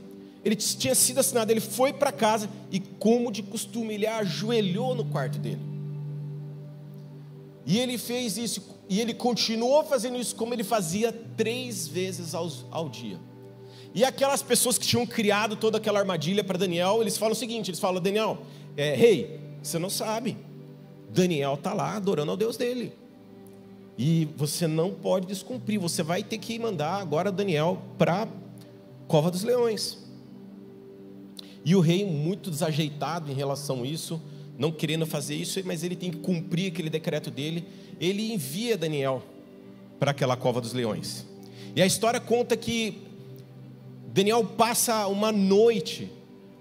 ele 0.44 0.56
tinha 0.56 0.96
sido 0.96 1.20
assinado, 1.20 1.52
ele 1.52 1.60
foi 1.60 1.94
para 1.94 2.12
casa 2.12 2.50
e, 2.72 2.80
como 2.80 3.32
de 3.32 3.44
costume, 3.44 3.94
ele 3.94 4.08
ajoelhou 4.08 4.96
no 4.96 5.06
quarto 5.06 5.38
dele. 5.38 5.62
E 7.68 7.78
ele 7.78 8.00
fez 8.00 8.36
isso, 8.36 8.64
e 8.90 9.00
ele 9.00 9.14
continuou 9.14 9.84
fazendo 9.84 10.18
isso 10.18 10.36
como 10.36 10.56
ele 10.56 10.64
fazia 10.64 11.14
três 11.38 11.88
vezes 11.88 12.34
ao, 12.34 12.52
ao 12.72 12.90
dia. 12.90 13.20
E 13.94 14.04
aquelas 14.04 14.42
pessoas 14.42 14.80
que 14.80 14.88
tinham 14.88 15.06
criado 15.06 15.56
toda 15.56 15.78
aquela 15.78 16.00
armadilha 16.00 16.44
para 16.44 16.58
Daniel, 16.58 17.00
eles 17.02 17.16
falam 17.16 17.34
o 17.34 17.38
seguinte: 17.38 17.70
eles 17.70 17.80
falam, 17.80 18.02
Daniel, 18.02 18.40
é, 18.76 18.96
rei, 18.96 19.40
você 19.62 19.78
não 19.78 19.92
sabe, 19.92 20.36
Daniel 21.12 21.54
está 21.54 21.76
lá 21.76 21.96
adorando 21.96 22.32
ao 22.32 22.38
Deus 22.38 22.58
dele. 22.58 22.92
E 24.02 24.30
você 24.38 24.66
não 24.66 24.92
pode 24.92 25.28
descumprir, 25.28 25.78
você 25.78 26.02
vai 26.02 26.24
ter 26.24 26.38
que 26.38 26.58
mandar 26.58 27.02
agora 27.02 27.30
Daniel 27.34 27.82
para 27.98 28.24
a 28.24 28.28
cova 29.10 29.30
dos 29.30 29.44
leões. 29.44 29.98
E 31.66 31.76
o 31.76 31.82
rei, 31.82 32.06
muito 32.06 32.50
desajeitado 32.50 33.30
em 33.30 33.36
relação 33.36 33.84
a 33.84 33.86
isso, 33.86 34.22
não 34.58 34.72
querendo 34.72 35.06
fazer 35.06 35.36
isso, 35.36 35.62
mas 35.66 35.84
ele 35.84 35.98
tem 35.98 36.12
que 36.12 36.20
cumprir 36.20 36.72
aquele 36.72 36.90
decreto 36.90 37.30
dele, 37.30 37.68
ele 38.00 38.32
envia 38.32 38.78
Daniel 38.78 39.22
para 40.00 40.12
aquela 40.12 40.38
cova 40.38 40.62
dos 40.62 40.72
leões. 40.72 41.26
E 41.76 41.82
a 41.82 41.86
história 41.86 42.22
conta 42.22 42.56
que 42.56 43.02
Daniel 44.14 44.46
passa 44.46 45.08
uma 45.08 45.30
noite 45.30 46.10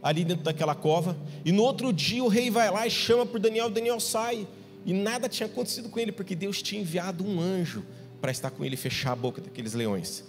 ali 0.02 0.25
dentro 0.25 0.42
daquela 0.42 0.75
cova, 0.75 1.16
e 1.45 1.52
no 1.52 1.62
outro 1.62 1.92
dia 1.92 2.25
o 2.25 2.28
rei 2.28 2.50
vai 2.50 2.68
lá 2.68 2.85
e 2.85 2.90
chama 2.90 3.25
por 3.25 3.38
Daniel, 3.38 3.71
Daniel 3.71 4.00
sai, 4.00 4.45
e 4.88 4.92
nada 4.95 5.28
tinha 5.28 5.47
acontecido 5.47 5.90
com 5.90 6.00
ele, 6.00 6.11
porque 6.11 6.35
Deus 6.35 6.62
tinha 6.62 6.80
enviado 6.80 7.23
um 7.23 7.38
anjo 7.38 7.85
para 8.23 8.30
estar 8.30 8.50
com 8.50 8.64
ele 8.64 8.73
e 8.73 8.78
fechar 8.78 9.12
a 9.12 9.14
boca 9.14 9.38
daqueles 9.38 9.75
leões. 9.75 10.25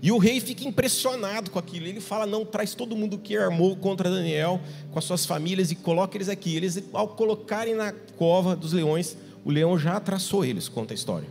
E 0.00 0.12
o 0.12 0.18
rei 0.18 0.38
fica 0.38 0.62
impressionado 0.62 1.50
com 1.50 1.58
aquilo. 1.58 1.88
Ele 1.88 2.00
fala: 2.00 2.24
Não, 2.24 2.44
traz 2.44 2.76
todo 2.76 2.94
mundo 2.94 3.18
que 3.18 3.36
armou 3.36 3.74
contra 3.74 4.08
Daniel, 4.08 4.60
com 4.92 5.00
as 5.00 5.04
suas 5.04 5.26
famílias, 5.26 5.72
e 5.72 5.74
coloca 5.74 6.16
eles 6.16 6.28
aqui. 6.28 6.54
Eles, 6.54 6.80
ao 6.92 7.08
colocarem 7.08 7.74
na 7.74 7.90
cova 7.90 8.54
dos 8.54 8.72
leões, 8.72 9.16
o 9.44 9.50
leão 9.50 9.76
já 9.76 9.98
traçou 9.98 10.44
eles, 10.44 10.68
conta 10.68 10.94
a 10.94 10.96
história. 10.96 11.28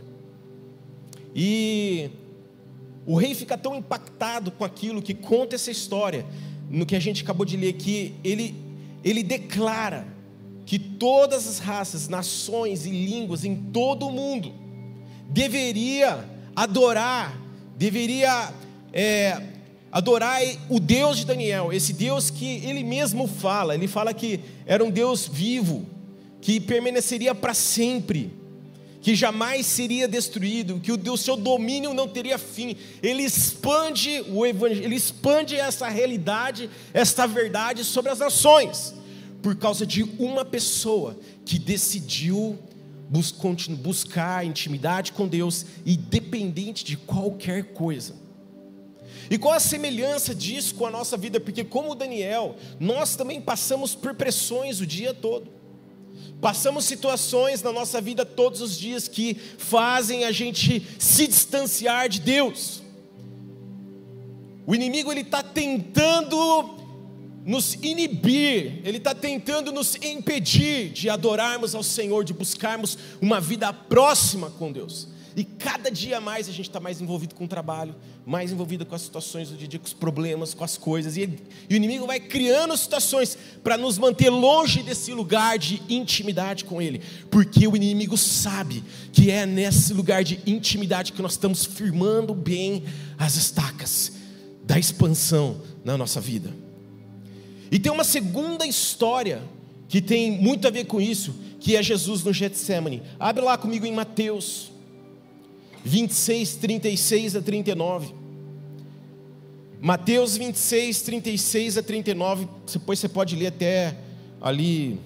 E 1.34 2.10
o 3.06 3.16
rei 3.16 3.34
fica 3.34 3.56
tão 3.56 3.74
impactado 3.74 4.50
com 4.50 4.62
aquilo 4.62 5.00
que 5.00 5.14
conta 5.14 5.54
essa 5.54 5.70
história, 5.70 6.26
no 6.68 6.84
que 6.84 6.94
a 6.94 7.00
gente 7.00 7.22
acabou 7.22 7.46
de 7.46 7.56
ler, 7.56 7.72
que 7.72 8.14
ele, 8.22 8.54
ele 9.02 9.22
declara 9.22 10.13
que 10.66 10.78
todas 10.78 11.46
as 11.46 11.58
raças, 11.58 12.08
nações 12.08 12.86
e 12.86 12.90
línguas 12.90 13.44
em 13.44 13.54
todo 13.54 14.06
o 14.06 14.12
mundo 14.12 14.52
deveria 15.28 16.24
adorar, 16.54 17.38
deveria 17.76 18.52
é, 18.92 19.42
adorar 19.90 20.40
o 20.68 20.80
Deus 20.80 21.18
de 21.18 21.26
Daniel, 21.26 21.72
esse 21.72 21.92
Deus 21.92 22.30
que 22.30 22.64
ele 22.64 22.82
mesmo 22.82 23.26
fala, 23.26 23.74
ele 23.74 23.88
fala 23.88 24.14
que 24.14 24.40
era 24.66 24.82
um 24.82 24.90
Deus 24.90 25.26
vivo, 25.26 25.86
que 26.40 26.60
permaneceria 26.60 27.34
para 27.34 27.54
sempre 27.54 28.32
que 29.04 29.14
jamais 29.14 29.66
seria 29.66 30.08
destruído, 30.08 30.80
que 30.80 30.90
o 30.90 31.16
seu 31.18 31.36
domínio 31.36 31.92
não 31.92 32.08
teria 32.08 32.38
fim. 32.38 32.74
Ele 33.02 33.22
expande 33.22 34.24
o 34.30 34.46
evangelho, 34.46 34.82
ele 34.82 34.94
expande 34.96 35.56
essa 35.56 35.86
realidade, 35.90 36.70
esta 36.94 37.26
verdade 37.26 37.84
sobre 37.84 38.10
as 38.10 38.18
nações, 38.18 38.94
por 39.44 39.54
causa 39.56 39.84
de 39.84 40.02
uma 40.18 40.42
pessoa 40.42 41.18
que 41.44 41.58
decidiu 41.58 42.58
buscar 43.82 44.42
intimidade 44.42 45.12
com 45.12 45.28
Deus, 45.28 45.66
independente 45.84 46.82
de 46.82 46.96
qualquer 46.96 47.74
coisa. 47.74 48.14
E 49.28 49.36
qual 49.36 49.52
a 49.52 49.60
semelhança 49.60 50.34
disso 50.34 50.74
com 50.74 50.86
a 50.86 50.90
nossa 50.90 51.18
vida? 51.18 51.38
Porque, 51.38 51.62
como 51.62 51.94
Daniel, 51.94 52.56
nós 52.80 53.16
também 53.16 53.38
passamos 53.38 53.94
por 53.94 54.14
pressões 54.14 54.80
o 54.80 54.86
dia 54.86 55.12
todo. 55.12 55.52
Passamos 56.40 56.86
situações 56.86 57.62
na 57.62 57.70
nossa 57.70 58.00
vida 58.00 58.24
todos 58.24 58.62
os 58.62 58.78
dias 58.78 59.08
que 59.08 59.34
fazem 59.58 60.24
a 60.24 60.32
gente 60.32 60.86
se 60.98 61.26
distanciar 61.26 62.08
de 62.08 62.20
Deus. 62.20 62.82
O 64.66 64.74
inimigo 64.74 65.12
ele 65.12 65.20
está 65.20 65.42
tentando 65.42 66.82
nos 67.44 67.74
inibir, 67.74 68.80
ele 68.84 68.96
está 68.96 69.14
tentando 69.14 69.70
nos 69.70 69.96
impedir 69.96 70.90
de 70.90 71.10
adorarmos 71.10 71.74
ao 71.74 71.82
Senhor, 71.82 72.24
de 72.24 72.32
buscarmos 72.32 72.96
uma 73.20 73.40
vida 73.40 73.72
próxima 73.72 74.50
com 74.50 74.72
Deus. 74.72 75.08
E 75.36 75.42
cada 75.42 75.90
dia 75.90 76.20
mais 76.20 76.48
a 76.48 76.52
gente 76.52 76.68
está 76.68 76.78
mais 76.78 77.00
envolvido 77.00 77.34
com 77.34 77.44
o 77.44 77.48
trabalho, 77.48 77.94
mais 78.24 78.52
envolvido 78.52 78.86
com 78.86 78.94
as 78.94 79.02
situações 79.02 79.50
do 79.50 79.56
dia 79.56 79.66
a 79.66 79.68
dia, 79.68 79.80
com 79.80 79.86
os 79.86 79.92
problemas, 79.92 80.54
com 80.54 80.62
as 80.62 80.78
coisas. 80.78 81.16
E, 81.16 81.28
e 81.68 81.74
o 81.74 81.76
inimigo 81.76 82.06
vai 82.06 82.20
criando 82.20 82.76
situações 82.76 83.36
para 83.62 83.76
nos 83.76 83.98
manter 83.98 84.30
longe 84.30 84.82
desse 84.82 85.12
lugar 85.12 85.58
de 85.58 85.82
intimidade 85.88 86.64
com 86.64 86.80
Ele. 86.80 87.02
Porque 87.30 87.66
o 87.66 87.74
inimigo 87.74 88.16
sabe 88.16 88.84
que 89.12 89.30
é 89.30 89.44
nesse 89.44 89.92
lugar 89.92 90.22
de 90.22 90.40
intimidade 90.46 91.12
que 91.12 91.20
nós 91.20 91.32
estamos 91.32 91.64
firmando 91.64 92.32
bem 92.32 92.84
as 93.18 93.34
estacas 93.34 94.12
da 94.62 94.78
expansão 94.78 95.60
na 95.84 95.98
nossa 95.98 96.20
vida. 96.20 96.63
E 97.70 97.78
tem 97.78 97.90
uma 97.90 98.04
segunda 98.04 98.66
história 98.66 99.42
que 99.88 100.00
tem 100.00 100.30
muito 100.30 100.66
a 100.66 100.70
ver 100.70 100.86
com 100.86 101.00
isso, 101.00 101.34
que 101.60 101.76
é 101.76 101.82
Jesus 101.82 102.22
no 102.24 102.32
Getsemane. 102.32 103.02
Abre 103.18 103.44
lá 103.44 103.56
comigo 103.56 103.86
em 103.86 103.92
Mateus 103.92 104.70
26, 105.84 106.56
36 106.56 107.36
a 107.36 107.42
39. 107.42 108.14
Mateus 109.80 110.36
26, 110.36 111.02
36 111.02 111.78
a 111.78 111.82
39. 111.82 112.48
Depois 112.72 112.98
você 112.98 113.08
pode 113.08 113.36
ler 113.36 113.48
até 113.48 113.96
ali 114.40 114.98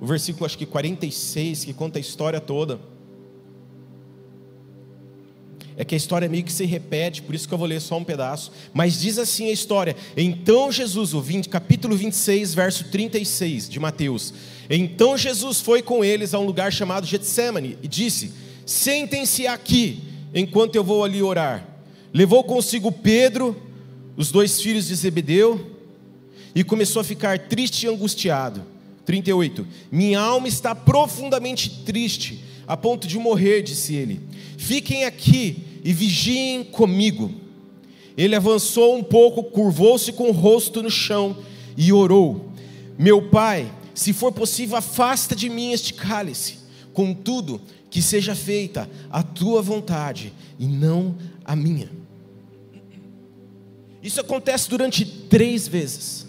o 0.00 0.06
versículo, 0.06 0.46
acho 0.46 0.56
que 0.56 0.66
46, 0.66 1.64
que 1.64 1.72
conta 1.72 1.98
a 1.98 2.00
história 2.00 2.40
toda. 2.40 2.80
É 5.76 5.84
que 5.84 5.94
a 5.94 5.98
história 5.98 6.28
meio 6.28 6.44
que 6.44 6.52
se 6.52 6.64
repete, 6.64 7.22
por 7.22 7.34
isso 7.34 7.48
que 7.48 7.54
eu 7.54 7.58
vou 7.58 7.66
ler 7.66 7.80
só 7.80 7.96
um 7.96 8.04
pedaço. 8.04 8.52
Mas 8.74 9.00
diz 9.00 9.18
assim 9.18 9.48
a 9.48 9.52
história: 9.52 9.96
Então 10.16 10.70
Jesus, 10.70 11.14
o 11.14 11.20
20, 11.20 11.48
capítulo 11.48 11.96
26, 11.96 12.54
verso 12.54 12.84
36 12.90 13.68
de 13.68 13.80
Mateus. 13.80 14.34
Então 14.68 15.16
Jesus 15.16 15.60
foi 15.60 15.82
com 15.82 16.04
eles 16.04 16.34
a 16.34 16.38
um 16.38 16.44
lugar 16.44 16.72
chamado 16.72 17.06
Getsemane 17.06 17.78
e 17.82 17.88
disse: 17.88 18.32
Sentem-se 18.66 19.46
aqui 19.46 20.02
enquanto 20.34 20.76
eu 20.76 20.84
vou 20.84 21.04
ali 21.04 21.22
orar. 21.22 21.66
Levou 22.12 22.44
consigo 22.44 22.92
Pedro, 22.92 23.56
os 24.16 24.30
dois 24.30 24.60
filhos 24.60 24.86
de 24.86 24.94
Zebedeu, 24.94 25.78
e 26.54 26.62
começou 26.62 27.00
a 27.00 27.04
ficar 27.04 27.38
triste 27.38 27.84
e 27.84 27.88
angustiado. 27.88 28.72
38. 29.04 29.66
Minha 29.90 30.20
alma 30.20 30.48
está 30.48 30.74
profundamente 30.74 31.82
triste, 31.84 32.41
a 32.66 32.76
ponto 32.76 33.06
de 33.06 33.18
morrer, 33.18 33.62
disse 33.62 33.94
ele. 33.94 34.20
Fiquem 34.56 35.04
aqui 35.04 35.80
e 35.84 35.92
vigiem 35.92 36.64
comigo. 36.64 37.32
Ele 38.16 38.36
avançou 38.36 38.96
um 38.96 39.02
pouco, 39.02 39.42
curvou-se 39.42 40.12
com 40.12 40.28
o 40.28 40.32
rosto 40.32 40.82
no 40.82 40.90
chão 40.90 41.36
e 41.76 41.92
orou: 41.92 42.52
Meu 42.98 43.30
pai, 43.30 43.72
se 43.94 44.12
for 44.12 44.32
possível, 44.32 44.76
afasta 44.76 45.34
de 45.34 45.48
mim 45.48 45.72
este 45.72 45.94
cálice. 45.94 46.58
Contudo, 46.92 47.60
que 47.90 48.00
seja 48.00 48.34
feita 48.34 48.88
a 49.10 49.22
tua 49.22 49.60
vontade 49.60 50.32
e 50.58 50.66
não 50.66 51.16
a 51.44 51.54
minha. 51.54 51.90
Isso 54.02 54.20
acontece 54.20 54.68
durante 54.68 55.04
três 55.04 55.68
vezes. 55.68 56.26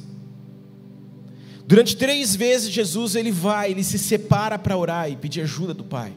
Durante 1.66 1.96
três 1.96 2.36
vezes 2.36 2.70
Jesus 2.70 3.16
ele 3.16 3.32
vai, 3.32 3.72
ele 3.72 3.84
se 3.84 3.98
separa 3.98 4.60
para 4.60 4.78
orar 4.78 5.10
e 5.10 5.16
pedir 5.16 5.42
ajuda 5.42 5.74
do 5.74 5.84
Pai. 5.84 6.14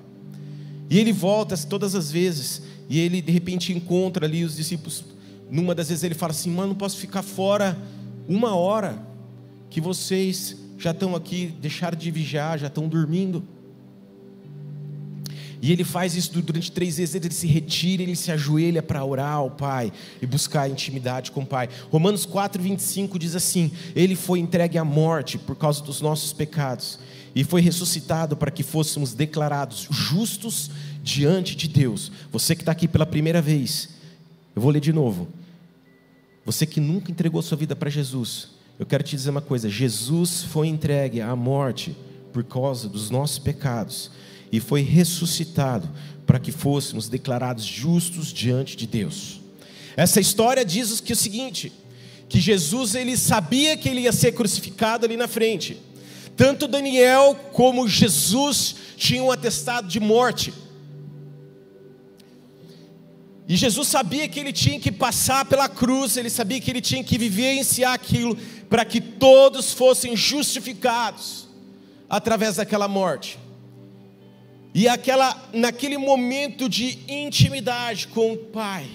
E 0.89 0.99
ele 0.99 1.13
volta 1.13 1.57
todas 1.57 1.95
as 1.95 2.11
vezes 2.11 2.63
e 2.89 3.01
ele 3.01 3.21
de 3.21 3.33
repente 3.33 3.73
encontra 3.73 4.27
ali 4.27 4.45
os 4.45 4.57
discípulos. 4.57 5.05
Numa 5.51 5.75
das 5.75 5.89
vezes 5.89 6.05
ele 6.05 6.15
fala 6.15 6.33
assim: 6.33 6.51
"Mano, 6.51 6.69
não 6.69 6.75
posso 6.77 6.97
ficar 6.97 7.23
fora 7.23 7.77
uma 8.29 8.55
hora 8.55 9.03
que 9.69 9.81
vocês 9.81 10.57
já 10.79 10.91
estão 10.91 11.15
aqui, 11.15 11.55
deixaram 11.61 11.97
de 11.97 12.11
vigiar, 12.11 12.59
já 12.59 12.69
estão 12.69 12.89
dormindo." 12.89 13.43
E 15.61 15.73
ele 15.73 15.85
faz 15.85 16.15
isso 16.15 16.41
durante 16.43 16.71
três 16.71 16.99
vezes, 16.99 17.15
ele 17.15 17.33
se 17.33 17.47
retira, 17.47 18.03
ele 18.03 18.15
se 18.15 18.31
ajoelha 18.31 18.83
para 18.83 19.05
orar 19.05 19.33
ao 19.33 19.51
Pai 19.51 19.93
e 20.21 20.27
buscar 20.27 20.69
intimidade 20.71 21.31
com 21.33 21.41
o 21.41 21.47
Pai. 21.47 21.69
Romanos 21.91 22.27
4, 22.27 22.63
25 22.63 23.19
diz 23.19 23.35
assim: 23.35 23.73
Ele 23.95 24.15
foi 24.15 24.39
entregue 24.39 24.79
à 24.79 24.85
morte 24.85 25.39
por 25.39 25.57
causa 25.57 25.83
dos 25.83 26.01
nossos 26.01 26.33
pecados 26.33 26.99
e 27.37 27.45
foi 27.45 27.61
ressuscitado 27.61 28.35
para 28.35 28.51
que 28.51 28.63
fôssemos 28.63 29.13
declarados 29.13 29.87
justos 29.91 30.71
diante 31.05 31.55
de 31.55 31.69
Deus. 31.69 32.11
Você 32.33 32.57
que 32.57 32.63
está 32.63 32.73
aqui 32.73 32.89
pela 32.89 33.05
primeira 33.05 33.43
vez, 33.43 33.91
eu 34.55 34.63
vou 34.63 34.71
ler 34.71 34.81
de 34.81 34.91
novo. 34.91 35.29
Você 36.47 36.65
que 36.65 36.81
nunca 36.81 37.11
entregou 37.11 37.43
sua 37.43 37.59
vida 37.59 37.77
para 37.77 37.91
Jesus, 37.91 38.57
Eu 38.79 38.85
quero 38.85 39.03
te 39.03 39.17
dizer 39.17 39.31
uma 39.31 39.41
coisa: 39.41 39.71
Jesus 39.71 40.43
foi 40.43 40.69
entregue 40.69 41.21
à 41.23 41.35
morte 41.35 41.97
por 42.31 42.45
causa 42.45 42.89
dos 42.89 43.09
nossos 43.09 43.39
pecados 43.39 44.11
e 44.53 44.61
foi 44.61 44.83
ressuscitado 44.83 45.89
para 46.27 46.39
que 46.39 46.53
fôssemos 46.53 47.09
declarados 47.09 47.65
justos 47.65 48.33
diante 48.35 48.77
de 48.77 48.87
Deus. 48.87 49.41
Essa 49.97 50.21
história 50.21 50.63
diz 50.63 51.01
que 51.01 51.15
o 51.15 51.17
seguinte, 51.17 51.73
que 52.29 52.39
Jesus 52.39 52.95
ele 52.95 53.17
sabia 53.17 53.79
que 53.79 53.89
ele 53.89 54.03
ia 54.03 54.13
ser 54.13 54.33
crucificado 54.33 55.07
ali 55.07 55.17
na 55.17 55.27
frente. 55.27 55.79
Tanto 56.37 56.69
Daniel 56.69 57.35
como 57.53 57.89
Jesus 57.89 58.77
tinham 58.97 59.27
um 59.27 59.31
atestado 59.31 59.89
de 59.89 59.99
morte. 59.99 60.53
E 63.49 63.57
Jesus 63.57 63.89
sabia 63.89 64.29
que 64.29 64.41
ele 64.41 64.53
tinha 64.53 64.79
que 64.79 64.91
passar 64.91 65.45
pela 65.45 65.69
cruz, 65.69 66.17
ele 66.17 66.29
sabia 66.29 66.61
que 66.61 66.71
ele 66.71 66.81
tinha 66.81 67.03
que 67.03 67.17
vivenciar 67.17 67.93
aquilo 67.93 68.37
para 68.69 68.85
que 68.85 69.01
todos 69.01 69.73
fossem 69.73 70.17
justificados 70.17 71.49
através 72.09 72.57
daquela 72.57 72.89
morte. 72.89 73.39
E 74.75 74.89
aquela 74.89 75.49
naquele 75.55 75.97
momento 75.97 76.69
de 76.69 76.99
intimidade 77.09 78.09
com 78.09 78.33
o 78.33 78.37
Pai, 78.37 78.87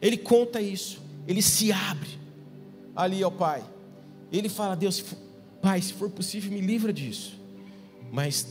ele 0.00 0.16
conta 0.16 0.60
isso, 0.60 1.02
ele 1.26 1.42
se 1.42 1.72
abre 1.72 2.10
ali 2.94 3.22
ao 3.22 3.32
Pai. 3.32 3.64
Ele 4.30 4.48
fala: 4.48 4.76
"Deus, 4.76 5.02
Pai, 5.66 5.82
se 5.82 5.92
for 5.94 6.08
possível, 6.08 6.52
me 6.52 6.60
livra 6.60 6.92
disso". 6.92 7.36
Mas 8.12 8.46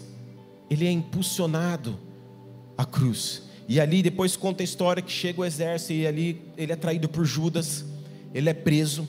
ele 0.70 0.86
é 0.86 0.92
impulsionado 0.92 1.98
à 2.78 2.84
cruz. 2.84 3.44
E 3.70 3.80
ali 3.80 4.04
depois 4.04 4.36
conta 4.36 4.62
a 4.62 4.66
história 4.66 5.02
que 5.02 5.14
chega 5.14 5.40
o 5.40 5.46
exército 5.46 5.94
e 5.94 6.06
ali 6.06 6.42
ele 6.58 6.74
é 6.74 6.76
traído 6.76 7.08
por 7.08 7.24
Judas, 7.24 7.86
ele 8.34 8.50
é 8.50 8.54
preso. 8.54 9.08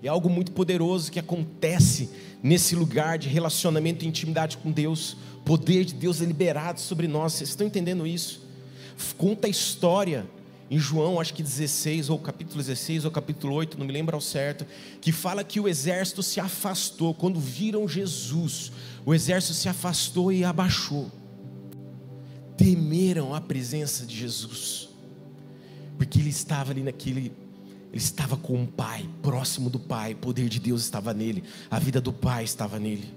É 0.00 0.06
algo 0.06 0.30
muito 0.30 0.52
poderoso 0.52 1.10
que 1.10 1.18
acontece 1.18 2.08
nesse 2.40 2.76
lugar 2.76 3.18
de 3.18 3.28
relacionamento 3.28 4.04
e 4.04 4.08
intimidade 4.08 4.56
com 4.58 4.70
Deus. 4.70 5.16
O 5.38 5.42
poder 5.44 5.84
de 5.84 5.94
Deus 5.94 6.22
é 6.22 6.24
liberado 6.24 6.78
sobre 6.78 7.08
nós. 7.08 7.32
Vocês 7.32 7.50
estão 7.50 7.66
entendendo 7.66 8.06
isso? 8.06 8.46
Conta 9.18 9.48
a 9.48 9.50
história 9.50 10.24
em 10.72 10.78
João, 10.78 11.20
acho 11.20 11.34
que 11.34 11.42
16, 11.42 12.08
ou 12.08 12.18
capítulo 12.18 12.58
16, 12.58 13.04
ou 13.04 13.10
capítulo 13.10 13.54
8, 13.54 13.78
não 13.78 13.84
me 13.84 13.92
lembro 13.92 14.16
ao 14.16 14.22
certo, 14.22 14.66
que 15.00 15.12
fala 15.12 15.44
que 15.44 15.60
o 15.60 15.68
exército 15.68 16.22
se 16.22 16.40
afastou. 16.40 17.12
Quando 17.12 17.38
viram 17.38 17.86
Jesus, 17.86 18.72
o 19.04 19.12
exército 19.12 19.52
se 19.52 19.68
afastou 19.68 20.32
e 20.32 20.44
abaixou 20.44 21.10
temeram 22.56 23.34
a 23.34 23.40
presença 23.40 24.06
de 24.06 24.16
Jesus, 24.16 24.88
porque 25.98 26.20
ele 26.20 26.30
estava 26.30 26.70
ali 26.70 26.82
naquele, 26.82 27.32
ele 27.92 28.02
estava 28.02 28.36
com 28.36 28.62
o 28.62 28.66
Pai, 28.66 29.08
próximo 29.20 29.68
do 29.68 29.80
Pai, 29.80 30.14
o 30.14 30.16
poder 30.16 30.48
de 30.48 30.60
Deus 30.60 30.82
estava 30.82 31.12
nele, 31.12 31.42
a 31.70 31.78
vida 31.78 32.00
do 32.00 32.12
Pai 32.12 32.44
estava 32.44 32.78
nele. 32.78 33.12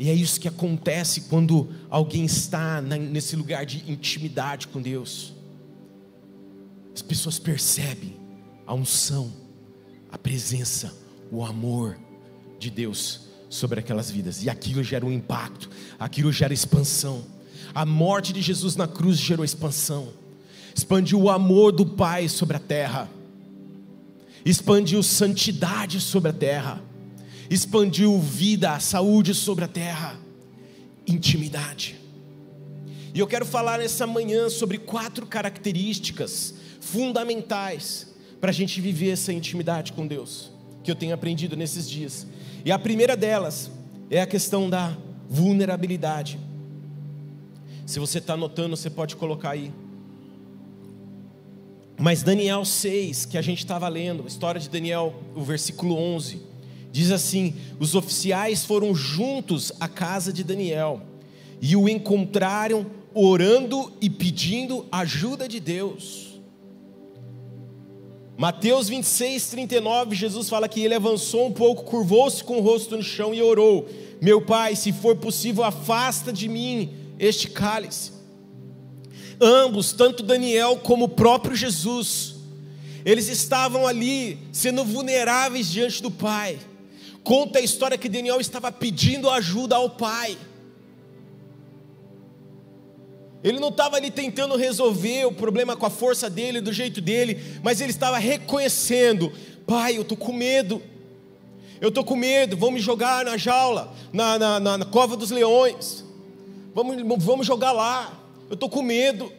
E 0.00 0.08
é 0.08 0.14
isso 0.14 0.40
que 0.40 0.48
acontece 0.48 1.20
quando 1.28 1.68
alguém 1.90 2.24
está 2.24 2.80
nesse 2.80 3.36
lugar 3.36 3.66
de 3.66 3.84
intimidade 3.86 4.66
com 4.66 4.80
Deus. 4.80 5.34
As 6.94 7.02
pessoas 7.02 7.38
percebem 7.38 8.16
a 8.66 8.72
unção, 8.72 9.30
a 10.10 10.16
presença, 10.16 10.96
o 11.30 11.44
amor 11.44 11.98
de 12.58 12.70
Deus 12.70 13.28
sobre 13.50 13.80
aquelas 13.80 14.10
vidas. 14.10 14.42
E 14.42 14.48
aquilo 14.48 14.82
gera 14.82 15.04
um 15.04 15.12
impacto, 15.12 15.68
aquilo 15.98 16.32
gera 16.32 16.54
expansão. 16.54 17.22
A 17.74 17.84
morte 17.84 18.32
de 18.32 18.40
Jesus 18.40 18.76
na 18.76 18.88
cruz 18.88 19.18
gerou 19.18 19.44
expansão, 19.44 20.14
expandiu 20.74 21.20
o 21.20 21.28
amor 21.28 21.72
do 21.72 21.84
Pai 21.84 22.26
sobre 22.26 22.56
a 22.56 22.60
terra, 22.60 23.06
expandiu 24.46 25.02
santidade 25.02 26.00
sobre 26.00 26.30
a 26.30 26.32
terra, 26.32 26.82
expandiu 27.50 28.16
vida, 28.20 28.78
saúde 28.78 29.34
sobre 29.34 29.64
a 29.64 29.68
terra, 29.68 30.16
intimidade. 31.04 31.98
E 33.12 33.18
eu 33.18 33.26
quero 33.26 33.44
falar 33.44 33.80
nessa 33.80 34.06
manhã 34.06 34.48
sobre 34.48 34.78
quatro 34.78 35.26
características 35.26 36.54
fundamentais 36.80 38.14
para 38.40 38.50
a 38.50 38.54
gente 38.54 38.80
viver 38.80 39.10
essa 39.10 39.32
intimidade 39.32 39.92
com 39.92 40.06
Deus, 40.06 40.52
que 40.84 40.90
eu 40.90 40.94
tenho 40.94 41.12
aprendido 41.12 41.56
nesses 41.56 41.90
dias. 41.90 42.24
E 42.64 42.70
a 42.70 42.78
primeira 42.78 43.16
delas 43.16 43.68
é 44.08 44.20
a 44.20 44.26
questão 44.26 44.70
da 44.70 44.96
vulnerabilidade. 45.28 46.38
Se 47.84 47.98
você 47.98 48.18
está 48.18 48.34
anotando, 48.34 48.76
você 48.76 48.88
pode 48.88 49.16
colocar 49.16 49.50
aí. 49.50 49.72
Mas 51.98 52.22
Daniel 52.22 52.64
6, 52.64 53.26
que 53.26 53.36
a 53.36 53.42
gente 53.42 53.58
estava 53.58 53.88
lendo, 53.88 54.22
a 54.22 54.26
história 54.26 54.60
de 54.60 54.70
Daniel, 54.70 55.20
o 55.34 55.42
versículo 55.42 55.96
11, 55.96 56.49
diz 56.90 57.10
assim: 57.10 57.54
Os 57.78 57.94
oficiais 57.94 58.64
foram 58.64 58.94
juntos 58.94 59.72
à 59.80 59.88
casa 59.88 60.32
de 60.32 60.44
Daniel 60.44 61.02
e 61.60 61.76
o 61.76 61.88
encontraram 61.88 62.86
orando 63.14 63.92
e 64.00 64.08
pedindo 64.08 64.86
ajuda 64.90 65.48
de 65.48 65.60
Deus. 65.60 66.30
Mateus 68.36 68.88
26, 68.88 69.48
39, 69.48 70.16
Jesus 70.16 70.48
fala 70.48 70.66
que 70.66 70.80
ele 70.80 70.94
avançou 70.94 71.46
um 71.46 71.52
pouco, 71.52 71.84
curvou-se 71.84 72.42
com 72.42 72.56
o 72.56 72.62
rosto 72.62 72.96
no 72.96 73.02
chão 73.02 73.34
e 73.34 73.42
orou: 73.42 73.86
Meu 74.20 74.40
pai, 74.40 74.74
se 74.74 74.92
for 74.92 75.16
possível, 75.16 75.62
afasta 75.62 76.32
de 76.32 76.48
mim 76.48 76.94
este 77.18 77.48
cálice. 77.48 78.12
Ambos, 79.40 79.92
tanto 79.92 80.22
Daniel 80.22 80.76
como 80.76 81.06
o 81.06 81.08
próprio 81.08 81.54
Jesus, 81.54 82.36
eles 83.04 83.28
estavam 83.28 83.86
ali 83.86 84.38
sendo 84.52 84.84
vulneráveis 84.84 85.70
diante 85.70 86.02
do 86.02 86.10
Pai. 86.10 86.58
Conta 87.22 87.58
a 87.58 87.62
história 87.62 87.98
que 87.98 88.08
Daniel 88.08 88.40
estava 88.40 88.72
pedindo 88.72 89.28
ajuda 89.28 89.76
ao 89.76 89.90
Pai. 89.90 90.36
Ele 93.42 93.58
não 93.58 93.68
estava 93.68 93.96
ali 93.96 94.10
tentando 94.10 94.56
resolver 94.56 95.24
o 95.24 95.32
problema 95.32 95.76
com 95.76 95.86
a 95.86 95.90
força 95.90 96.28
dele, 96.28 96.60
do 96.60 96.72
jeito 96.72 97.00
dele, 97.00 97.40
mas 97.62 97.80
ele 97.80 97.90
estava 97.90 98.18
reconhecendo: 98.18 99.32
Pai, 99.66 99.96
eu 99.96 100.02
estou 100.02 100.16
com 100.16 100.32
medo, 100.32 100.82
eu 101.80 101.88
estou 101.88 102.04
com 102.04 102.16
medo, 102.16 102.56
vão 102.56 102.70
me 102.70 102.80
jogar 102.80 103.24
na 103.24 103.36
jaula, 103.38 103.94
na, 104.12 104.38
na, 104.38 104.60
na, 104.60 104.78
na 104.78 104.84
cova 104.84 105.16
dos 105.16 105.30
leões, 105.30 106.04
vamos, 106.74 106.96
vamos 107.24 107.46
jogar 107.46 107.72
lá, 107.72 108.12
eu 108.50 108.54
estou 108.54 108.68
com 108.68 108.82
medo, 108.82 109.32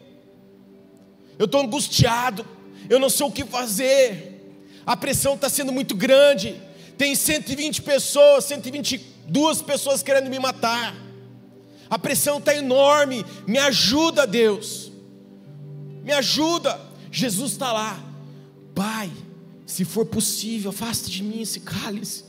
eu 1.38 1.44
estou 1.44 1.60
angustiado, 1.60 2.44
eu 2.90 2.98
não 2.98 3.08
sei 3.08 3.24
o 3.24 3.30
que 3.30 3.44
fazer, 3.44 4.52
a 4.84 4.96
pressão 4.96 5.34
está 5.34 5.48
sendo 5.48 5.70
muito 5.70 5.94
grande, 5.94 6.60
tem 6.96 7.14
120 7.14 7.82
pessoas, 7.82 8.44
122 8.44 9.62
pessoas 9.62 10.02
querendo 10.02 10.28
me 10.28 10.38
matar. 10.38 10.94
A 11.88 11.98
pressão 11.98 12.38
está 12.38 12.54
enorme, 12.54 13.24
me 13.46 13.58
ajuda, 13.58 14.26
Deus, 14.26 14.90
me 16.02 16.12
ajuda. 16.12 16.80
Jesus 17.10 17.52
está 17.52 17.72
lá, 17.72 18.02
Pai, 18.74 19.12
se 19.66 19.84
for 19.84 20.06
possível, 20.06 20.70
afaste 20.70 21.10
de 21.10 21.22
mim 21.22 21.42
esse 21.42 21.60
cálice. 21.60 22.24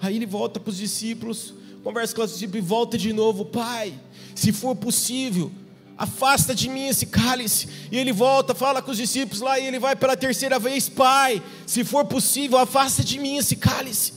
Aí 0.00 0.16
ele 0.16 0.26
volta 0.26 0.58
para 0.58 0.70
os 0.70 0.76
discípulos, 0.76 1.54
conversa 1.82 2.14
com 2.14 2.22
os 2.22 2.32
discípulos 2.32 2.64
e 2.64 2.66
volta 2.68 2.98
de 2.98 3.12
novo, 3.12 3.44
Pai, 3.44 3.98
se 4.34 4.52
for 4.52 4.74
possível, 4.74 5.52
afasta 5.96 6.54
de 6.54 6.68
mim 6.68 6.88
esse 6.88 7.06
cálice. 7.06 7.68
E 7.90 7.96
ele 7.98 8.12
volta, 8.12 8.54
fala 8.54 8.82
com 8.82 8.90
os 8.90 8.96
discípulos 8.96 9.40
lá, 9.40 9.58
e 9.58 9.66
ele 9.66 9.78
vai 9.78 9.96
pela 9.96 10.16
terceira 10.16 10.58
vez, 10.58 10.88
Pai, 10.88 11.42
se 11.66 11.84
for 11.84 12.04
possível, 12.04 12.58
afasta 12.58 13.02
de 13.02 13.18
mim 13.18 13.36
esse 13.36 13.56
cálice. 13.56 14.16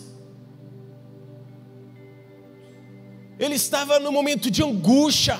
ele 3.40 3.56
estava 3.56 4.00
no 4.00 4.12
momento 4.12 4.52
de 4.52 4.62
angústia, 4.62 5.40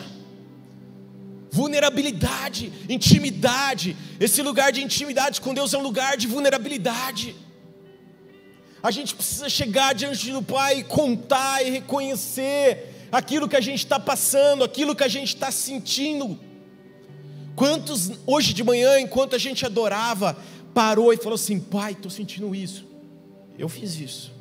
vulnerabilidade, 1.52 2.72
intimidade. 2.88 3.96
Esse 4.20 4.42
lugar 4.42 4.72
de 4.72 4.82
intimidade 4.82 5.42
com 5.42 5.54
Deus 5.54 5.74
é 5.74 5.78
um 5.78 5.82
lugar 5.82 6.16
de 6.16 6.26
vulnerabilidade. 6.26 7.36
A 8.82 8.90
gente 8.90 9.14
precisa 9.14 9.50
chegar 9.50 9.94
diante 9.94 10.32
do 10.32 10.42
Pai 10.42 10.80
e 10.80 10.84
contar 10.86 11.62
e 11.62 11.70
reconhecer 11.70 12.99
aquilo 13.12 13.48
que 13.48 13.56
a 13.56 13.62
gente 13.62 13.80
está 13.80 14.00
passando, 14.00 14.64
aquilo 14.64 14.96
que 14.96 15.04
a 15.04 15.08
gente 15.08 15.36
está 15.36 15.52
sentindo. 15.52 16.40
Quantos 17.56 18.12
hoje 18.26 18.54
de 18.54 18.64
manhã, 18.64 19.00
enquanto 19.00 19.36
a 19.36 19.40
gente 19.40 19.66
adorava, 19.66 20.38
parou 20.74 21.12
e 21.14 21.18
falou 21.18 21.36
assim: 21.36 21.60
Pai, 21.60 21.94
estou 21.94 22.10
sentindo 22.12 22.54
isso. 22.56 22.86
Eu 23.58 23.68
fiz 23.68 23.96
isso. 24.00 24.32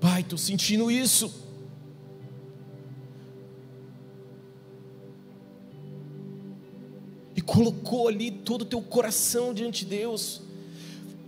Pai, 0.00 0.20
estou 0.20 0.38
sentindo 0.38 0.90
isso. 0.90 1.48
colocou 7.48 8.06
ali 8.08 8.30
todo 8.30 8.62
o 8.62 8.64
teu 8.66 8.82
coração 8.82 9.54
diante 9.54 9.84
de 9.84 9.96
Deus. 9.96 10.42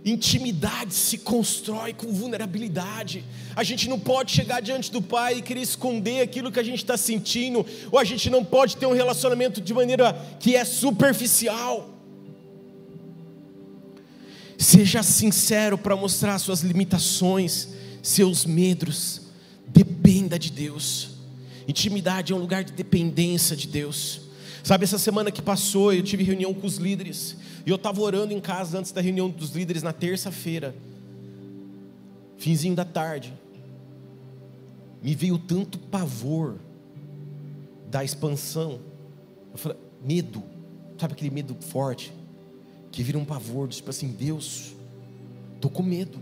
Intimidade 0.03 0.95
se 0.95 1.19
constrói 1.19 1.93
com 1.93 2.11
vulnerabilidade. 2.11 3.23
A 3.55 3.63
gente 3.63 3.87
não 3.87 3.99
pode 3.99 4.31
chegar 4.31 4.59
diante 4.59 4.91
do 4.91 4.99
Pai 5.01 5.37
e 5.37 5.41
querer 5.43 5.61
esconder 5.61 6.21
aquilo 6.21 6.51
que 6.51 6.59
a 6.59 6.63
gente 6.63 6.79
está 6.79 6.97
sentindo, 6.97 7.63
ou 7.91 7.99
a 7.99 8.03
gente 8.03 8.27
não 8.29 8.43
pode 8.43 8.77
ter 8.77 8.87
um 8.87 8.93
relacionamento 8.93 9.61
de 9.61 9.73
maneira 9.73 10.13
que 10.39 10.55
é 10.55 10.65
superficial. 10.65 11.89
Seja 14.57 15.03
sincero 15.03 15.77
para 15.77 15.95
mostrar 15.95 16.39
suas 16.39 16.61
limitações, 16.61 17.67
seus 18.01 18.43
medos. 18.43 19.21
Dependa 19.67 20.37
de 20.37 20.51
Deus. 20.51 21.09
Intimidade 21.67 22.33
é 22.33 22.35
um 22.35 22.39
lugar 22.39 22.63
de 22.63 22.71
dependência 22.73 23.55
de 23.55 23.67
Deus. 23.67 24.30
Sabe, 24.63 24.83
essa 24.83 24.99
semana 24.99 25.31
que 25.31 25.41
passou, 25.41 25.91
eu 25.91 26.03
tive 26.03 26.23
reunião 26.23 26.53
com 26.53 26.67
os 26.67 26.77
líderes. 26.77 27.35
E 27.65 27.69
eu 27.69 27.75
estava 27.75 27.99
orando 28.01 28.33
em 28.33 28.39
casa 28.39 28.77
antes 28.77 28.91
da 28.91 29.01
reunião 29.01 29.29
dos 29.29 29.51
líderes 29.51 29.81
na 29.81 29.91
terça-feira, 29.91 30.75
finzinho 32.37 32.75
da 32.75 32.85
tarde. 32.85 33.33
Me 35.01 35.15
veio 35.15 35.37
tanto 35.39 35.79
pavor 35.79 36.59
da 37.89 38.03
expansão. 38.03 38.79
Eu 39.51 39.57
falei, 39.57 39.77
medo, 40.03 40.43
sabe 40.97 41.13
aquele 41.13 41.31
medo 41.31 41.55
forte? 41.59 42.13
Que 42.91 43.01
vira 43.01 43.17
um 43.17 43.25
pavor, 43.25 43.67
tipo 43.69 43.89
assim, 43.89 44.09
Deus, 44.09 44.73
estou 45.55 45.71
com 45.71 45.81
medo. 45.81 46.19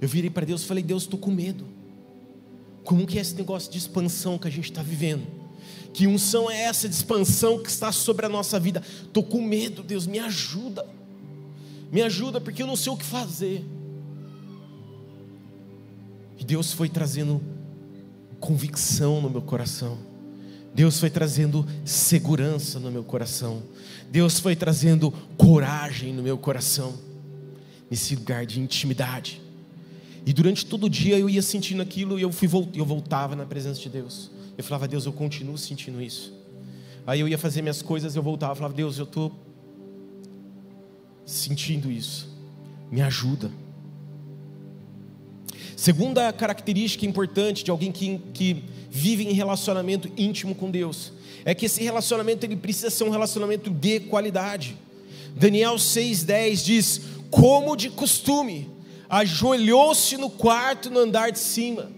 Eu 0.00 0.08
virei 0.08 0.30
para 0.30 0.44
Deus 0.44 0.62
e 0.62 0.66
falei, 0.66 0.82
Deus, 0.82 1.04
estou 1.04 1.18
com 1.18 1.30
medo. 1.30 1.64
Como 2.84 3.06
que 3.06 3.18
é 3.18 3.20
esse 3.20 3.34
negócio 3.34 3.70
de 3.70 3.78
expansão 3.78 4.38
que 4.38 4.48
a 4.48 4.50
gente 4.50 4.70
está 4.70 4.82
vivendo? 4.82 5.37
Que 5.98 6.06
unção 6.06 6.48
é 6.48 6.62
essa 6.62 6.88
de 6.88 6.94
expansão 6.94 7.60
que 7.60 7.68
está 7.68 7.90
sobre 7.90 8.24
a 8.24 8.28
nossa 8.28 8.60
vida? 8.60 8.80
Estou 9.02 9.20
com 9.20 9.42
medo, 9.42 9.82
Deus, 9.82 10.06
me 10.06 10.20
ajuda. 10.20 10.86
Me 11.90 12.02
ajuda, 12.02 12.40
porque 12.40 12.62
eu 12.62 12.68
não 12.68 12.76
sei 12.76 12.92
o 12.92 12.96
que 12.96 13.04
fazer. 13.04 13.64
E 16.38 16.44
Deus 16.44 16.72
foi 16.72 16.88
trazendo 16.88 17.42
convicção 18.38 19.20
no 19.20 19.28
meu 19.28 19.42
coração. 19.42 19.98
Deus 20.72 21.00
foi 21.00 21.10
trazendo 21.10 21.66
segurança 21.84 22.78
no 22.78 22.92
meu 22.92 23.02
coração. 23.02 23.60
Deus 24.08 24.38
foi 24.38 24.54
trazendo 24.54 25.10
coragem 25.36 26.14
no 26.14 26.22
meu 26.22 26.38
coração. 26.38 26.94
Nesse 27.90 28.14
lugar 28.14 28.46
de 28.46 28.60
intimidade. 28.60 29.42
E 30.24 30.32
durante 30.32 30.64
todo 30.64 30.86
o 30.86 30.88
dia 30.88 31.18
eu 31.18 31.28
ia 31.28 31.42
sentindo 31.42 31.82
aquilo 31.82 32.20
e 32.20 32.22
eu, 32.22 32.30
fui, 32.30 32.48
eu 32.76 32.86
voltava 32.86 33.34
na 33.34 33.44
presença 33.44 33.80
de 33.80 33.88
Deus. 33.88 34.37
Eu 34.58 34.64
falava, 34.64 34.88
Deus, 34.88 35.06
eu 35.06 35.12
continuo 35.12 35.56
sentindo 35.56 36.02
isso. 36.02 36.34
Aí 37.06 37.20
eu 37.20 37.28
ia 37.28 37.38
fazer 37.38 37.62
minhas 37.62 37.80
coisas, 37.80 38.16
eu 38.16 38.22
voltava, 38.22 38.52
eu 38.52 38.56
falava, 38.56 38.74
Deus, 38.74 38.98
eu 38.98 39.04
estou 39.04 39.32
sentindo 41.24 41.92
isso. 41.92 42.28
Me 42.90 43.00
ajuda. 43.00 43.52
Segunda 45.76 46.32
característica 46.32 47.06
importante 47.06 47.62
de 47.62 47.70
alguém 47.70 47.92
que, 47.92 48.18
que 48.34 48.64
vive 48.90 49.24
em 49.24 49.32
relacionamento 49.32 50.10
íntimo 50.16 50.56
com 50.56 50.70
Deus 50.72 51.12
é 51.44 51.54
que 51.54 51.66
esse 51.66 51.82
relacionamento 51.84 52.44
ele 52.44 52.56
precisa 52.56 52.90
ser 52.90 53.04
um 53.04 53.10
relacionamento 53.10 53.70
de 53.70 54.00
qualidade. 54.00 54.76
Daniel 55.36 55.76
6,10 55.76 56.64
diz: 56.64 57.00
Como 57.30 57.76
de 57.76 57.90
costume, 57.90 58.68
ajoelhou-se 59.08 60.16
no 60.16 60.28
quarto 60.28 60.90
no 60.90 60.98
andar 60.98 61.30
de 61.30 61.38
cima. 61.38 61.97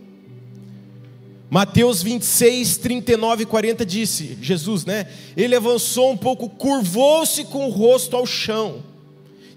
Mateus 1.51 2.01
26, 2.01 2.77
39 2.77 3.43
e 3.43 3.47
40 3.47 3.85
disse, 3.85 4.39
Jesus, 4.41 4.85
né? 4.85 5.09
Ele 5.37 5.57
avançou 5.57 6.13
um 6.13 6.17
pouco, 6.17 6.49
curvou-se 6.49 7.45
com 7.47 7.67
o 7.67 7.71
rosto 7.71 8.15
ao 8.17 8.25
chão 8.25 8.85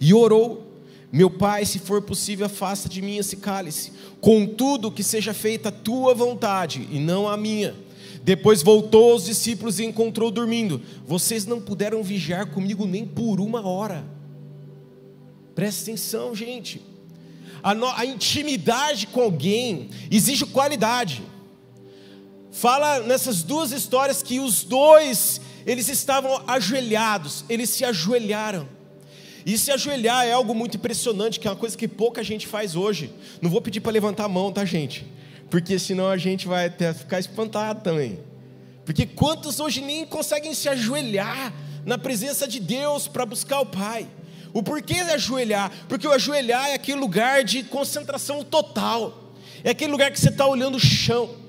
e 0.01 0.11
orou: 0.11 0.67
Meu 1.11 1.29
pai, 1.29 1.65
se 1.65 1.77
for 1.77 2.01
possível, 2.01 2.47
afasta 2.47 2.89
de 2.89 2.99
mim 2.99 3.17
esse 3.17 3.37
cálice. 3.37 3.91
Contudo, 4.19 4.91
que 4.91 5.03
seja 5.03 5.35
feita 5.35 5.69
a 5.69 5.71
tua 5.71 6.15
vontade 6.15 6.87
e 6.91 6.97
não 6.97 7.27
a 7.29 7.37
minha. 7.37 7.75
Depois 8.23 8.63
voltou 8.63 9.11
aos 9.11 9.25
discípulos 9.25 9.79
e 9.79 9.85
encontrou 9.85 10.31
dormindo. 10.31 10.81
Vocês 11.05 11.45
não 11.45 11.61
puderam 11.61 12.01
vigiar 12.01 12.47
comigo 12.47 12.87
nem 12.87 13.05
por 13.05 13.39
uma 13.39 13.67
hora. 13.67 14.03
Presta 15.53 15.83
atenção, 15.83 16.33
gente. 16.33 16.81
A, 17.61 17.75
no, 17.75 17.85
a 17.85 18.03
intimidade 18.03 19.05
com 19.07 19.21
alguém 19.21 19.89
exige 20.09 20.45
qualidade. 20.45 21.21
Fala 22.53 22.99
nessas 22.99 23.41
duas 23.41 23.71
histórias 23.71 24.21
que 24.21 24.39
os 24.39 24.63
dois, 24.63 25.41
eles 25.65 25.89
estavam 25.89 26.43
ajoelhados, 26.47 27.43
eles 27.49 27.71
se 27.71 27.83
ajoelharam. 27.83 28.69
E 29.43 29.57
se 29.57 29.71
ajoelhar 29.71 30.25
é 30.25 30.31
algo 30.31 30.53
muito 30.53 30.77
impressionante, 30.77 31.39
que 31.39 31.47
é 31.47 31.51
uma 31.51 31.57
coisa 31.57 31.75
que 31.75 31.87
pouca 31.87 32.23
gente 32.23 32.45
faz 32.45 32.75
hoje. 32.75 33.11
Não 33.41 33.49
vou 33.49 33.59
pedir 33.59 33.81
para 33.81 33.91
levantar 33.91 34.25
a 34.25 34.29
mão, 34.29 34.51
tá, 34.53 34.63
gente? 34.63 35.05
Porque 35.49 35.79
senão 35.79 36.07
a 36.07 36.15
gente 36.15 36.47
vai 36.47 36.67
até 36.67 36.93
ficar 36.93 37.19
espantado 37.19 37.81
também. 37.81 38.19
Porque 38.85 39.07
quantos 39.07 39.59
hoje 39.59 39.81
nem 39.81 40.05
conseguem 40.05 40.53
se 40.53 40.69
ajoelhar 40.69 41.51
na 41.83 41.97
presença 41.97 42.47
de 42.47 42.59
Deus 42.59 43.07
para 43.07 43.25
buscar 43.25 43.61
o 43.61 43.65
Pai? 43.65 44.07
O 44.53 44.61
porquê 44.61 45.03
de 45.03 45.11
ajoelhar? 45.11 45.71
Porque 45.89 46.07
o 46.07 46.11
ajoelhar 46.11 46.69
é 46.69 46.75
aquele 46.75 46.99
lugar 46.99 47.43
de 47.43 47.63
concentração 47.63 48.43
total. 48.43 49.33
É 49.63 49.71
aquele 49.71 49.91
lugar 49.91 50.11
que 50.11 50.19
você 50.19 50.29
está 50.29 50.45
olhando 50.45 50.75
o 50.75 50.79
chão, 50.79 51.42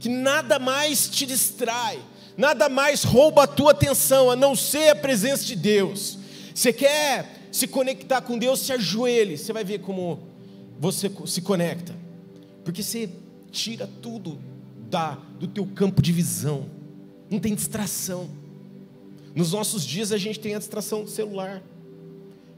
que 0.00 0.08
nada 0.08 0.58
mais 0.58 1.08
te 1.08 1.26
distrai, 1.26 2.00
nada 2.36 2.68
mais 2.70 3.04
rouba 3.04 3.44
a 3.44 3.46
tua 3.46 3.72
atenção, 3.72 4.30
a 4.30 4.34
não 4.34 4.56
ser 4.56 4.88
a 4.88 4.96
presença 4.96 5.44
de 5.44 5.54
Deus. 5.54 6.18
Você 6.54 6.72
quer 6.72 7.48
se 7.52 7.68
conectar 7.68 8.22
com 8.22 8.38
Deus, 8.38 8.60
se 8.60 8.72
ajoelhe, 8.72 9.36
você 9.36 9.52
vai 9.52 9.62
ver 9.62 9.80
como 9.80 10.18
você 10.78 11.10
se 11.26 11.42
conecta. 11.42 11.94
Porque 12.64 12.82
você 12.82 13.10
tira 13.50 13.88
tudo 14.00 14.38
da, 14.88 15.18
do 15.38 15.46
teu 15.46 15.66
campo 15.66 16.00
de 16.00 16.12
visão. 16.12 16.66
Não 17.28 17.38
tem 17.38 17.54
distração. 17.54 18.30
Nos 19.34 19.52
nossos 19.52 19.84
dias 19.84 20.12
a 20.12 20.18
gente 20.18 20.40
tem 20.40 20.54
a 20.54 20.58
distração 20.58 21.04
do 21.04 21.10
celular. 21.10 21.62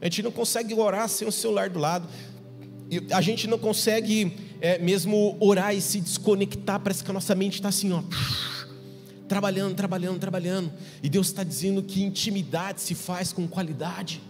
A 0.01 0.05
gente 0.05 0.23
não 0.23 0.31
consegue 0.31 0.73
orar 0.73 1.09
sem 1.09 1.27
o 1.27 1.31
celular 1.31 1.69
do 1.69 1.79
lado. 1.79 2.07
A 3.11 3.21
gente 3.21 3.47
não 3.47 3.57
consegue 3.57 4.35
é, 4.61 4.77
mesmo 4.79 5.37
orar 5.39 5.75
e 5.75 5.81
se 5.81 5.99
desconectar. 5.99 6.79
Parece 6.79 7.03
que 7.03 7.09
a 7.09 7.13
nossa 7.13 7.33
mente 7.35 7.55
está 7.55 7.69
assim, 7.69 7.91
ó 7.91 8.03
trabalhando, 9.33 9.75
trabalhando, 9.75 10.19
trabalhando. 10.19 10.71
E 11.01 11.09
Deus 11.09 11.27
está 11.27 11.43
dizendo 11.43 11.81
que 11.81 12.03
intimidade 12.03 12.81
se 12.81 12.93
faz 12.93 13.33
com 13.33 13.47
qualidade, 13.47 14.21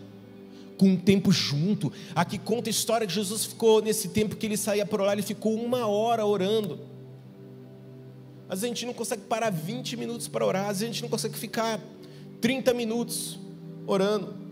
com 0.78 0.88
um 0.88 0.98
tempo 0.98 1.32
junto. 1.32 1.92
Aqui 2.16 2.38
conta 2.38 2.70
a 2.70 2.72
história 2.72 3.06
que 3.06 3.14
Jesus 3.14 3.46
ficou 3.46 3.82
nesse 3.82 4.10
tempo 4.10 4.36
que 4.38 4.46
ele 4.46 4.56
saía 4.56 4.86
por 4.86 5.02
lá, 5.02 5.12
ele 5.12 5.22
ficou 5.22 5.54
uma 5.56 5.88
hora 5.88 6.26
orando. 6.26 6.80
Às 8.48 8.62
vezes 8.62 8.64
a 8.64 8.68
gente 8.68 8.86
não 8.86 8.94
consegue 8.94 9.24
parar 9.24 9.50
20 9.50 9.98
minutos 9.98 10.28
para 10.28 10.46
orar, 10.46 10.70
às 10.70 10.80
vezes 10.80 10.84
a 10.84 10.94
gente 10.94 11.02
não 11.02 11.10
consegue 11.10 11.38
ficar 11.38 11.80
30 12.40 12.74
minutos 12.74 13.40
orando. 13.86 14.43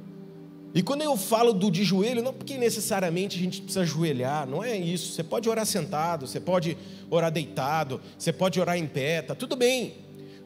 E 0.73 0.81
quando 0.81 1.01
eu 1.01 1.17
falo 1.17 1.51
do 1.51 1.69
de 1.69 1.83
joelho, 1.83 2.23
não 2.23 2.33
porque 2.33 2.57
necessariamente 2.57 3.37
a 3.37 3.41
gente 3.41 3.61
precisa 3.61 3.81
ajoelhar, 3.81 4.47
não 4.47 4.63
é 4.63 4.77
isso. 4.77 5.11
Você 5.11 5.23
pode 5.23 5.49
orar 5.49 5.65
sentado, 5.65 6.25
você 6.25 6.39
pode 6.39 6.77
orar 7.09 7.29
deitado, 7.29 7.99
você 8.17 8.31
pode 8.31 8.59
orar 8.59 8.77
em 8.77 8.87
pé, 8.87 9.21
tá 9.21 9.35
tudo 9.35 9.55
bem. 9.57 9.95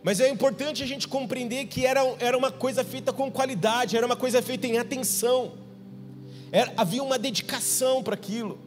Mas 0.03 0.19
é 0.19 0.29
importante 0.29 0.81
a 0.81 0.85
gente 0.87 1.07
compreender 1.07 1.65
que 1.67 1.85
era, 1.85 2.01
era 2.19 2.37
uma 2.37 2.51
coisa 2.51 2.83
feita 2.83 3.13
com 3.13 3.31
qualidade, 3.31 3.95
era 3.95 4.05
uma 4.05 4.15
coisa 4.15 4.41
feita 4.41 4.65
em 4.65 4.77
atenção, 4.77 5.53
era, 6.51 6.73
havia 6.75 7.03
uma 7.03 7.19
dedicação 7.19 8.01
para 8.01 8.15
aquilo. 8.15 8.59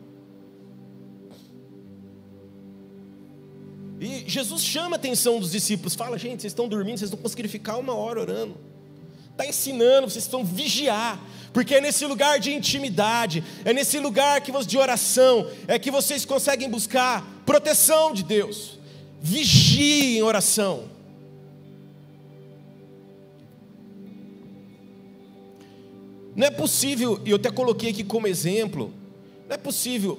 E 4.01 4.25
Jesus 4.29 4.63
chama 4.63 4.95
a 4.95 4.99
atenção 4.99 5.41
dos 5.41 5.51
discípulos, 5.51 5.97
fala: 5.97 6.17
gente, 6.17 6.43
vocês 6.43 6.53
estão 6.53 6.69
dormindo, 6.69 6.99
vocês 6.99 7.11
não 7.11 7.19
conseguiram 7.19 7.51
ficar 7.51 7.77
uma 7.79 7.95
hora 7.95 8.21
orando. 8.21 8.68
Está 9.39 9.49
ensinando, 9.49 10.11
vocês 10.11 10.25
estão 10.25 10.45
vigiar, 10.45 11.17
porque 11.53 11.77
é 11.77 11.81
nesse 11.81 12.05
lugar 12.05 12.41
de 12.41 12.53
intimidade, 12.53 13.45
é 13.65 13.73
nesse 13.73 14.01
lugar 14.01 14.41
que 14.41 14.51
de 14.67 14.77
oração, 14.77 15.49
é 15.69 15.79
que 15.79 15.93
vocês 15.93 16.25
conseguem 16.25 16.69
buscar 16.69 17.25
proteção 17.47 18.13
de 18.13 18.25
Deus. 18.25 18.81
Vigiem 19.23 20.19
em 20.19 20.23
oração. 20.23 20.87
Não 26.35 26.49
é 26.49 26.51
possível, 26.51 27.21
e 27.25 27.31
eu 27.31 27.37
até 27.37 27.49
coloquei 27.49 27.91
aqui 27.91 28.03
como 28.03 28.27
exemplo, 28.27 28.93
não 29.49 29.55
é 29.55 29.57
possível 29.57 30.19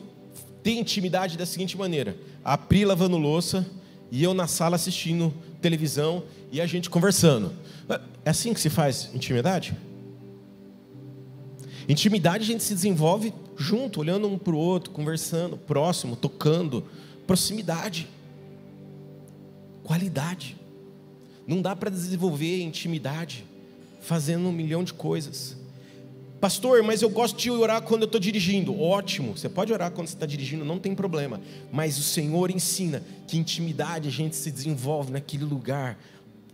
ter 0.63 0.71
intimidade 0.71 1.37
da 1.37 1.45
seguinte 1.45 1.77
maneira: 1.77 2.15
a 2.41 2.57
Pri 2.57 2.85
lavando 2.85 3.17
louça 3.17 3.69
e 4.09 4.23
eu 4.23 4.33
na 4.33 4.47
sala 4.47 4.77
assistindo 4.77 5.33
televisão 5.61 6.23
e 6.51 6.59
a 6.59 6.65
gente 6.65 6.89
conversando. 6.89 7.53
É 8.25 8.29
assim 8.29 8.53
que 8.53 8.59
se 8.59 8.69
faz 8.69 9.09
intimidade? 9.13 9.75
Intimidade 11.87 12.43
a 12.43 12.47
gente 12.47 12.63
se 12.63 12.73
desenvolve 12.73 13.33
junto, 13.57 13.99
olhando 13.99 14.27
um 14.27 14.37
para 14.37 14.53
o 14.53 14.57
outro, 14.57 14.91
conversando, 14.91 15.57
próximo, 15.57 16.15
tocando. 16.15 16.83
Proximidade. 17.25 18.07
Qualidade. 19.83 20.55
Não 21.47 21.61
dá 21.61 21.75
para 21.75 21.89
desenvolver 21.89 22.61
intimidade 22.61 23.43
fazendo 24.01 24.47
um 24.47 24.51
milhão 24.51 24.83
de 24.83 24.93
coisas. 24.93 25.57
Pastor, 26.39 26.81
mas 26.83 27.01
eu 27.01 27.09
gosto 27.09 27.37
de 27.37 27.51
orar 27.51 27.81
quando 27.81 28.03
eu 28.03 28.05
estou 28.05 28.21
dirigindo. 28.21 28.79
Ótimo, 28.79 29.35
você 29.35 29.49
pode 29.49 29.73
orar 29.73 29.91
quando 29.91 30.07
você 30.07 30.13
está 30.13 30.25
dirigindo, 30.25 30.63
não 30.63 30.79
tem 30.79 30.95
problema. 30.95 31.41
Mas 31.71 31.97
o 31.97 32.03
Senhor 32.03 32.49
ensina 32.49 33.03
que 33.27 33.37
intimidade 33.37 34.07
a 34.07 34.11
gente 34.11 34.35
se 34.35 34.49
desenvolve 34.49 35.11
naquele 35.11 35.43
lugar, 35.43 35.99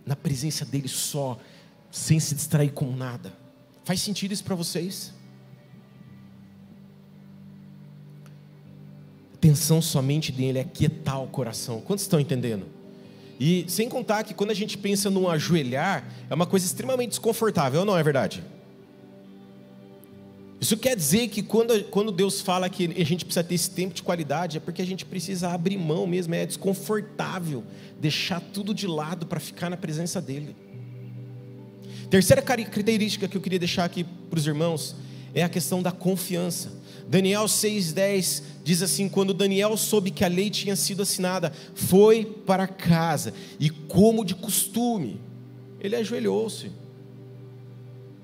na 0.06 0.14
presença 0.14 0.64
dele 0.64 0.88
só, 0.88 1.36
sem 1.90 2.20
se 2.20 2.34
distrair 2.34 2.70
com 2.70 2.90
nada. 2.92 3.32
Faz 3.84 4.00
sentido 4.00 4.32
isso 4.32 4.44
para 4.44 4.54
vocês? 4.54 5.12
Atenção 9.34 9.82
somente 9.82 10.32
dele 10.32 10.60
é 10.60 10.64
quietar 10.64 11.22
o 11.22 11.26
coração. 11.26 11.80
Quantos 11.80 12.04
estão 12.04 12.18
entendendo? 12.18 12.66
E 13.38 13.66
sem 13.68 13.88
contar 13.88 14.24
que 14.24 14.32
quando 14.32 14.50
a 14.50 14.54
gente 14.54 14.78
pensa 14.78 15.10
num 15.10 15.28
ajoelhar, 15.28 16.04
é 16.30 16.34
uma 16.34 16.46
coisa 16.46 16.64
extremamente 16.64 17.10
desconfortável, 17.10 17.84
não 17.84 17.98
é 17.98 18.02
verdade? 18.02 18.42
Isso 20.60 20.76
quer 20.76 20.96
dizer 20.96 21.28
que 21.28 21.42
quando, 21.42 21.84
quando 21.84 22.10
Deus 22.10 22.40
fala 22.40 22.68
que 22.70 22.86
a 22.86 23.04
gente 23.04 23.24
precisa 23.24 23.44
ter 23.44 23.54
esse 23.54 23.70
tempo 23.70 23.94
de 23.94 24.02
qualidade, 24.02 24.56
é 24.56 24.60
porque 24.60 24.80
a 24.80 24.86
gente 24.86 25.04
precisa 25.04 25.50
abrir 25.50 25.76
mão 25.76 26.06
mesmo, 26.06 26.34
é 26.34 26.46
desconfortável 26.46 27.62
deixar 28.00 28.40
tudo 28.40 28.74
de 28.74 28.86
lado 28.86 29.26
para 29.26 29.38
ficar 29.38 29.68
na 29.68 29.76
presença 29.76 30.20
dEle. 30.20 30.56
Terceira 32.08 32.40
característica 32.40 33.28
que 33.28 33.36
eu 33.36 33.40
queria 33.40 33.58
deixar 33.58 33.84
aqui 33.84 34.04
para 34.04 34.38
os 34.38 34.46
irmãos 34.46 34.96
é 35.34 35.42
a 35.42 35.48
questão 35.48 35.82
da 35.82 35.92
confiança. 35.92 36.72
Daniel 37.06 37.44
6,10 37.44 38.42
diz 38.64 38.80
assim: 38.80 39.08
Quando 39.08 39.34
Daniel 39.34 39.76
soube 39.76 40.10
que 40.10 40.24
a 40.24 40.28
lei 40.28 40.48
tinha 40.48 40.74
sido 40.74 41.02
assinada, 41.02 41.52
foi 41.74 42.24
para 42.24 42.66
casa 42.66 43.34
e, 43.60 43.68
como 43.68 44.24
de 44.24 44.34
costume, 44.34 45.20
ele 45.80 45.96
ajoelhou-se 45.96 46.70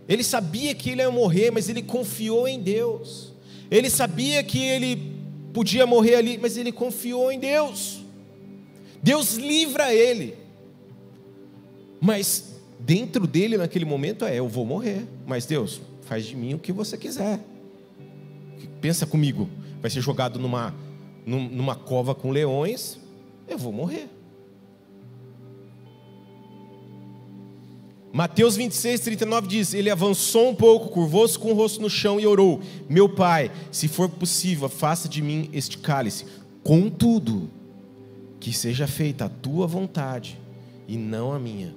ele 0.09 0.25
sabia 0.25 0.75
que 0.75 0.91
ele 0.91 1.03
ia 1.03 1.11
morrer, 1.11 1.51
mas 1.51 1.69
ele 1.69 1.83
confiou 1.83 2.49
em 2.49 2.61
Deus. 2.61 3.33
Ele 3.71 3.89
sabia 3.89 4.43
que 4.43 4.59
ele 4.59 5.17
podia 5.53 5.87
morrer 5.87 6.17
ali, 6.17 6.39
mas 6.39 6.57
ele 6.57 6.73
confiou 6.73 7.31
em 7.31 7.39
Deus. 7.39 8.03
Deus 9.03 9.35
livra 9.35 9.93
ele. 9.93 10.35
Mas 12.01 12.57
dentro 12.79 13.27
dele 13.27 13.57
naquele 13.57 13.85
momento 13.85 14.25
é: 14.25 14.39
eu 14.39 14.49
vou 14.49 14.67
morrer, 14.67 15.07
mas 15.27 15.47
Deus, 15.47 15.81
faz 16.03 16.27
de 16.27 16.37
mim 16.37 16.55
o 16.55 16.59
que 16.59 16.73
você 16.73 16.97
quiser. 16.97 17.41
Pensa 18.81 19.07
comigo, 19.07 19.49
vai 19.81 19.91
ser 19.91 20.01
jogado 20.01 20.39
numa, 20.39 20.75
numa 21.25 21.77
cova 21.77 22.15
com 22.15 22.31
leões, 22.31 22.99
eu 23.49 23.57
vou 23.57 23.73
morrer. 23.73 24.09
Mateus 28.13 28.57
26, 28.57 29.01
39 29.01 29.49
diz: 29.49 29.73
Ele 29.73 29.89
avançou 29.89 30.51
um 30.51 30.55
pouco, 30.55 30.91
curvou-se 30.91 31.39
com 31.39 31.51
o 31.51 31.55
rosto 31.55 31.81
no 31.81 31.89
chão 31.89 32.21
e 32.21 32.27
orou: 32.27 32.61
Meu 32.89 33.09
pai, 33.09 33.51
se 33.71 33.89
for 33.89 34.09
possível, 34.09 34.69
faça 34.69 35.09
de 35.09 35.23
mim 35.23 35.49
este 35.53 35.79
cálice. 35.79 36.27
Contudo, 36.63 37.51
que 38.39 38.53
seja 38.53 38.87
feita 38.87 39.25
a 39.25 39.29
tua 39.31 39.67
vontade 39.67 40.39
e 40.87 40.99
não 40.99 41.33
a 41.33 41.39
minha. 41.39 41.75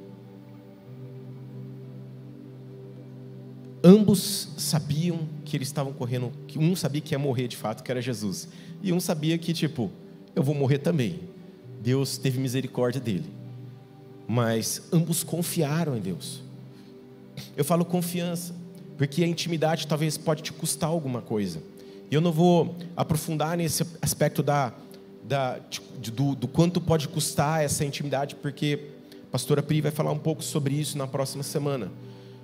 Ambos 3.81 4.49
sabiam 4.57 5.29
que 5.45 5.55
eles 5.55 5.69
estavam 5.69 5.93
correndo, 5.93 6.33
que 6.47 6.59
um 6.59 6.75
sabia 6.75 7.01
que 7.01 7.13
ia 7.13 7.19
morrer 7.19 7.47
de 7.47 7.55
fato, 7.55 7.81
que 7.83 7.91
era 7.91 8.01
Jesus, 8.01 8.49
e 8.81 8.91
um 8.91 8.99
sabia 8.99 9.37
que, 9.37 9.53
tipo, 9.53 9.91
eu 10.35 10.43
vou 10.43 10.55
morrer 10.55 10.79
também. 10.79 11.19
Deus 11.81 12.17
teve 12.17 12.39
misericórdia 12.39 12.99
dele 12.99 13.44
mas 14.27 14.81
ambos 14.91 15.23
confiaram 15.23 15.95
em 15.95 16.01
Deus. 16.01 16.41
Eu 17.55 17.65
falo 17.65 17.85
confiança, 17.85 18.53
porque 18.97 19.23
a 19.23 19.27
intimidade 19.27 19.87
talvez 19.87 20.17
pode 20.17 20.41
te 20.41 20.53
custar 20.53 20.89
alguma 20.89 21.21
coisa. 21.21 21.61
E 22.09 22.15
eu 22.15 22.21
não 22.21 22.31
vou 22.31 22.75
aprofundar 22.95 23.57
nesse 23.57 23.85
aspecto 24.01 24.41
da, 24.41 24.73
da, 25.23 25.59
do, 26.13 26.35
do 26.35 26.47
quanto 26.47 26.79
pode 26.79 27.07
custar 27.07 27.63
essa 27.63 27.83
intimidade, 27.83 28.35
porque 28.35 28.79
a 29.27 29.31
pastora 29.31 29.61
Pri 29.61 29.81
vai 29.81 29.91
falar 29.91 30.11
um 30.11 30.19
pouco 30.19 30.43
sobre 30.43 30.75
isso 30.75 30.97
na 30.97 31.07
próxima 31.07 31.43
semana. 31.43 31.91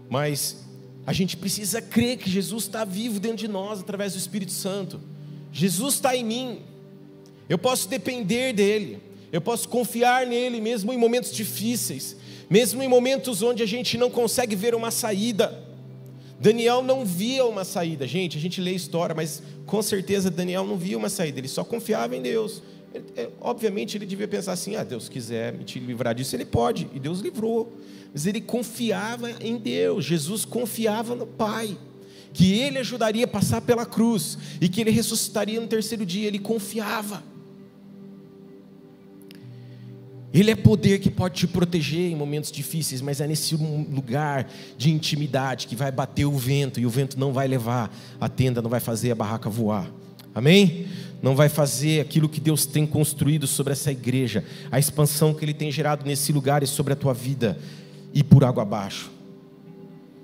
Mas 0.09 0.65
a 1.05 1.13
gente 1.13 1.37
precisa 1.37 1.81
crer 1.81 2.17
que 2.17 2.29
Jesus 2.29 2.63
está 2.63 2.83
vivo 2.83 3.19
dentro 3.19 3.37
de 3.37 3.47
nós 3.47 3.79
através 3.79 4.13
do 4.13 4.19
Espírito 4.19 4.51
Santo. 4.51 4.99
Jesus 5.51 5.95
está 5.95 6.15
em 6.15 6.23
mim. 6.23 6.59
Eu 7.49 7.57
posso 7.57 7.87
depender 7.87 8.53
dele. 8.53 9.01
Eu 9.31 9.41
posso 9.41 9.69
confiar 9.69 10.27
nele 10.27 10.59
mesmo 10.59 10.91
em 10.91 10.97
momentos 10.97 11.31
difíceis, 11.31 12.15
mesmo 12.49 12.83
em 12.83 12.87
momentos 12.87 13.41
onde 13.41 13.63
a 13.63 13.65
gente 13.65 13.97
não 13.97 14.09
consegue 14.09 14.55
ver 14.55 14.75
uma 14.75 14.91
saída. 14.91 15.71
Daniel 16.39 16.81
não 16.81 17.05
via 17.05 17.45
uma 17.45 17.63
saída, 17.63 18.07
gente. 18.07 18.37
A 18.37 18.41
gente 18.41 18.59
lê 18.59 18.71
a 18.71 18.73
história, 18.73 19.15
mas 19.15 19.43
com 19.65 19.81
certeza 19.81 20.29
Daniel 20.29 20.65
não 20.65 20.75
via 20.75 20.97
uma 20.97 21.07
saída, 21.07 21.39
ele 21.39 21.47
só 21.47 21.63
confiava 21.63 22.15
em 22.15 22.21
Deus. 22.21 22.61
Ele, 22.93 23.05
é, 23.15 23.29
obviamente 23.39 23.95
ele 23.95 24.05
devia 24.05 24.27
pensar 24.27 24.53
assim: 24.53 24.75
ah, 24.75 24.83
Deus 24.83 25.07
quiser 25.07 25.53
me 25.53 25.63
te 25.63 25.79
livrar 25.79 26.13
disso, 26.15 26.35
ele 26.35 26.43
pode, 26.43 26.89
e 26.93 26.99
Deus 26.99 27.19
livrou. 27.19 27.71
Mas 28.11 28.25
ele 28.25 28.41
confiava 28.41 29.31
em 29.39 29.55
Deus, 29.57 30.03
Jesus 30.03 30.43
confiava 30.43 31.15
no 31.15 31.25
Pai, 31.25 31.77
que 32.33 32.59
ele 32.59 32.79
ajudaria 32.79 33.23
a 33.23 33.27
passar 33.27 33.61
pela 33.61 33.85
cruz 33.85 34.37
e 34.59 34.67
que 34.67 34.81
ele 34.81 34.91
ressuscitaria 34.91 35.61
no 35.61 35.67
terceiro 35.67 36.05
dia, 36.05 36.27
ele 36.27 36.39
confiava. 36.39 37.23
Ele 40.33 40.51
é 40.51 40.55
poder 40.55 40.99
que 40.99 41.09
pode 41.09 41.35
te 41.35 41.47
proteger 41.47 42.11
em 42.11 42.15
momentos 42.15 42.51
difíceis, 42.51 43.01
mas 43.01 43.19
é 43.19 43.27
nesse 43.27 43.55
lugar 43.55 44.49
de 44.77 44.89
intimidade 44.89 45.67
que 45.67 45.75
vai 45.75 45.91
bater 45.91 46.25
o 46.25 46.37
vento 46.37 46.79
e 46.79 46.85
o 46.85 46.89
vento 46.89 47.19
não 47.19 47.33
vai 47.33 47.47
levar 47.47 47.93
a 48.19 48.29
tenda, 48.29 48.61
não 48.61 48.69
vai 48.69 48.79
fazer 48.79 49.11
a 49.11 49.15
barraca 49.15 49.49
voar. 49.49 49.91
Amém? 50.33 50.87
Não 51.21 51.35
vai 51.35 51.49
fazer 51.49 51.99
aquilo 51.99 52.29
que 52.29 52.39
Deus 52.39 52.65
tem 52.65 52.85
construído 52.85 53.45
sobre 53.45 53.73
essa 53.73 53.91
igreja, 53.91 54.45
a 54.71 54.79
expansão 54.79 55.33
que 55.33 55.43
Ele 55.43 55.53
tem 55.53 55.69
gerado 55.69 56.05
nesse 56.05 56.31
lugar 56.31 56.63
e 56.63 56.67
sobre 56.67 56.93
a 56.93 56.95
tua 56.95 57.13
vida 57.13 57.59
e 58.13 58.23
por 58.23 58.45
água 58.45 58.63
abaixo. 58.63 59.11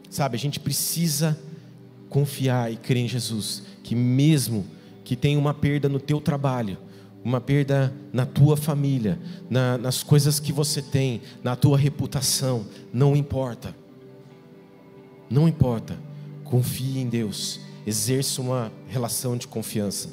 Sabe, 0.09 0.37
a 0.37 0.39
gente 0.39 0.59
precisa 0.59 1.37
confiar 2.09 2.71
e 2.71 2.77
crer 2.77 3.03
em 3.03 3.07
Jesus, 3.07 3.63
que 3.83 3.93
mesmo 3.93 4.65
que 5.03 5.17
tenha 5.17 5.37
uma 5.37 5.53
perda 5.53 5.89
no 5.89 5.99
teu 5.99 6.21
trabalho, 6.21 6.77
uma 7.27 7.41
perda 7.41 7.93
na 8.13 8.25
tua 8.25 8.55
família, 8.55 9.19
na, 9.49 9.77
nas 9.77 10.01
coisas 10.01 10.39
que 10.39 10.53
você 10.53 10.81
tem, 10.81 11.21
na 11.43 11.57
tua 11.57 11.77
reputação, 11.77 12.65
não 12.93 13.17
importa. 13.17 13.75
Não 15.29 15.45
importa. 15.45 15.99
Confie 16.45 16.99
em 16.99 17.09
Deus. 17.09 17.59
Exerça 17.85 18.41
uma 18.41 18.71
relação 18.87 19.35
de 19.35 19.45
confiança. 19.45 20.09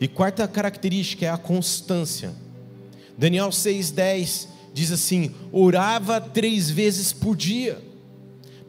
E 0.00 0.08
quarta 0.08 0.48
característica 0.48 1.26
é 1.26 1.28
a 1.28 1.36
constância. 1.36 2.32
Daniel 3.18 3.50
6,10 3.50 4.48
diz 4.72 4.90
assim: 4.92 5.34
orava 5.52 6.22
três 6.22 6.70
vezes 6.70 7.12
por 7.12 7.36
dia. 7.36 7.84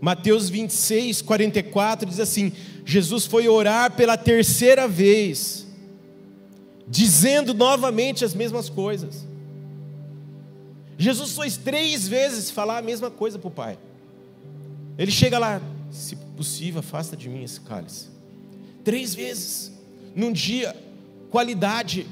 Mateus 0.02 0.50
26, 0.50 1.22
44 1.22 2.06
diz 2.06 2.20
assim: 2.20 2.52
Jesus 2.84 3.26
foi 3.26 3.48
orar 3.48 3.94
pela 3.94 4.18
terceira 4.18 4.90
vez 4.90 5.61
dizendo 6.92 7.54
novamente 7.54 8.26
as 8.26 8.36
mesmas 8.36 8.70
coisas. 8.70 9.26
Jesus 10.98 11.32
foi 11.32 11.50
três 11.50 12.06
vezes 12.06 12.52
falar 12.52 12.80
a 12.80 12.82
mesma 12.82 13.10
coisa 13.10 13.40
para 13.40 13.48
o 13.48 13.52
Pai. 13.52 13.80
Ele 14.98 15.10
chega 15.10 15.40
lá, 15.40 15.62
se 15.90 16.18
possível, 16.18 16.82
afasta 16.82 17.16
de 17.16 17.30
mim 17.30 17.44
esse 17.44 17.62
cálice. 17.62 18.10
Três 18.84 19.16
vezes, 19.16 19.72
num 20.14 20.34
dia, 20.34 20.76
qualidade. 21.30 22.06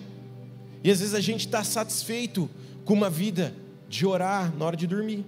E 0.82 0.90
às 0.90 1.02
vezes 1.02 1.14
a 1.14 1.20
gente 1.20 1.46
está 1.46 1.62
satisfeito 1.62 2.50
com 2.86 2.94
uma 2.94 3.10
vida 3.10 3.54
de 3.90 4.06
orar 4.06 4.56
na 4.56 4.66
hora 4.66 4.78
de 4.78 4.88
dormir. 4.88 5.26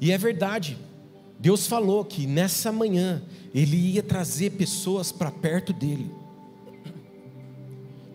E 0.00 0.10
é 0.10 0.18
verdade, 0.18 0.76
Deus 1.38 1.68
falou 1.68 2.04
que 2.04 2.26
nessa 2.26 2.72
manhã 2.72 3.22
ele 3.54 3.76
ia 3.76 4.02
trazer 4.02 4.50
pessoas 4.50 5.10
para 5.10 5.30
perto 5.30 5.72
dele. 5.72 6.10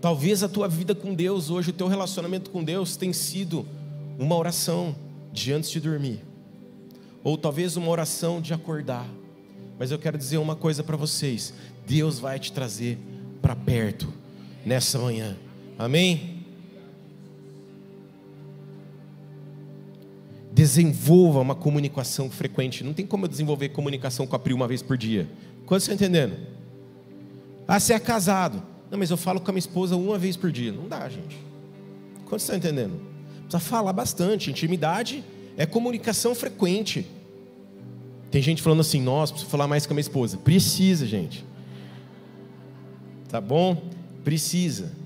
Talvez 0.01 0.43
a 0.43 0.49
tua 0.49 0.67
vida 0.67 0.93
com 0.93 1.13
Deus 1.13 1.49
hoje, 1.49 1.71
o 1.71 1.73
teu 1.73 1.87
relacionamento 1.87 2.49
com 2.49 2.63
Deus 2.63 2.95
tem 2.95 3.11
sido 3.11 3.65
uma 4.19 4.35
oração 4.35 4.95
de 5.33 5.51
antes 5.51 5.69
de 5.69 5.79
dormir, 5.79 6.21
ou 7.23 7.37
talvez 7.37 7.75
uma 7.75 7.89
oração 7.89 8.39
de 8.39 8.53
acordar. 8.53 9.07
Mas 9.77 9.91
eu 9.91 9.99
quero 9.99 10.17
dizer 10.17 10.37
uma 10.37 10.55
coisa 10.55 10.83
para 10.83 10.95
vocês: 10.95 11.53
Deus 11.85 12.19
vai 12.19 12.39
te 12.39 12.51
trazer 12.51 12.97
para 13.41 13.55
perto 13.55 14.07
nessa 14.65 14.97
manhã. 14.99 15.35
Amém? 15.77 16.34
Desenvolva 20.65 21.39
uma 21.39 21.53
comunicação 21.53 22.27
frequente. 22.27 22.83
Não 22.83 22.91
tem 22.91 23.05
como 23.05 23.25
eu 23.25 23.29
desenvolver 23.29 23.69
comunicação 23.69 24.25
com 24.25 24.35
a 24.35 24.39
Pri 24.39 24.51
uma 24.51 24.67
vez 24.67 24.81
por 24.81 24.97
dia. 24.97 25.27
Quanto 25.63 25.83
você 25.83 25.91
está 25.91 26.05
entendendo? 26.05 26.35
Ah, 27.67 27.79
você 27.79 27.93
é 27.93 27.99
casado. 27.99 28.63
Não, 28.89 28.97
mas 28.97 29.11
eu 29.11 29.17
falo 29.17 29.39
com 29.39 29.51
a 29.51 29.53
minha 29.53 29.59
esposa 29.59 29.95
uma 29.95 30.17
vez 30.17 30.35
por 30.35 30.51
dia. 30.51 30.71
Não 30.71 30.87
dá, 30.87 31.07
gente. 31.07 31.39
Quanto 32.25 32.41
você 32.41 32.55
está 32.55 32.57
entendendo? 32.57 32.99
Precisa 33.41 33.59
falar 33.59 33.93
bastante. 33.93 34.49
Intimidade 34.49 35.23
é 35.55 35.67
comunicação 35.67 36.33
frequente. 36.33 37.05
Tem 38.31 38.41
gente 38.41 38.63
falando 38.63 38.79
assim, 38.79 38.99
nossa, 38.99 39.33
preciso 39.33 39.51
falar 39.51 39.67
mais 39.67 39.85
com 39.85 39.93
a 39.93 39.95
minha 39.95 40.01
esposa. 40.01 40.35
Precisa, 40.37 41.05
gente. 41.05 41.45
Tá 43.29 43.39
bom? 43.39 43.83
Precisa 44.23 45.04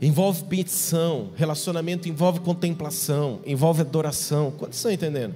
envolve 0.00 0.44
petição, 0.44 1.30
relacionamento 1.36 2.08
envolve 2.08 2.40
contemplação, 2.40 3.40
envolve 3.46 3.80
adoração. 3.80 4.50
Quantos 4.50 4.78
estão 4.78 4.92
entendendo? 4.92 5.34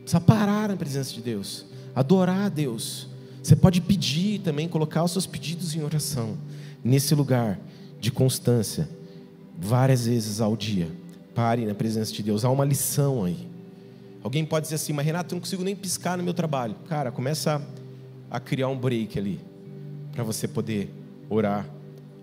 Precisa 0.00 0.20
parar 0.20 0.68
na 0.68 0.76
presença 0.76 1.12
de 1.12 1.20
Deus, 1.20 1.66
adorar 1.94 2.46
a 2.46 2.48
Deus, 2.48 3.08
Você 3.46 3.54
pode 3.54 3.80
pedir 3.80 4.40
também, 4.40 4.66
colocar 4.66 5.04
os 5.04 5.12
seus 5.12 5.24
pedidos 5.24 5.76
em 5.76 5.84
oração, 5.84 6.36
nesse 6.82 7.14
lugar 7.14 7.60
de 8.00 8.10
constância, 8.10 8.88
várias 9.56 10.06
vezes 10.06 10.40
ao 10.40 10.56
dia. 10.56 10.88
Pare 11.32 11.64
na 11.64 11.72
presença 11.72 12.12
de 12.12 12.24
Deus. 12.24 12.44
Há 12.44 12.50
uma 12.50 12.64
lição 12.64 13.22
aí. 13.22 13.46
Alguém 14.20 14.44
pode 14.44 14.64
dizer 14.64 14.74
assim, 14.74 14.92
mas 14.92 15.06
Renato, 15.06 15.32
eu 15.32 15.36
não 15.36 15.40
consigo 15.40 15.62
nem 15.62 15.76
piscar 15.76 16.18
no 16.18 16.24
meu 16.24 16.34
trabalho. 16.34 16.74
Cara, 16.88 17.12
começa 17.12 17.64
a 18.28 18.40
criar 18.40 18.66
um 18.66 18.76
break 18.76 19.16
ali, 19.16 19.38
para 20.10 20.24
você 20.24 20.48
poder 20.48 20.92
orar 21.30 21.68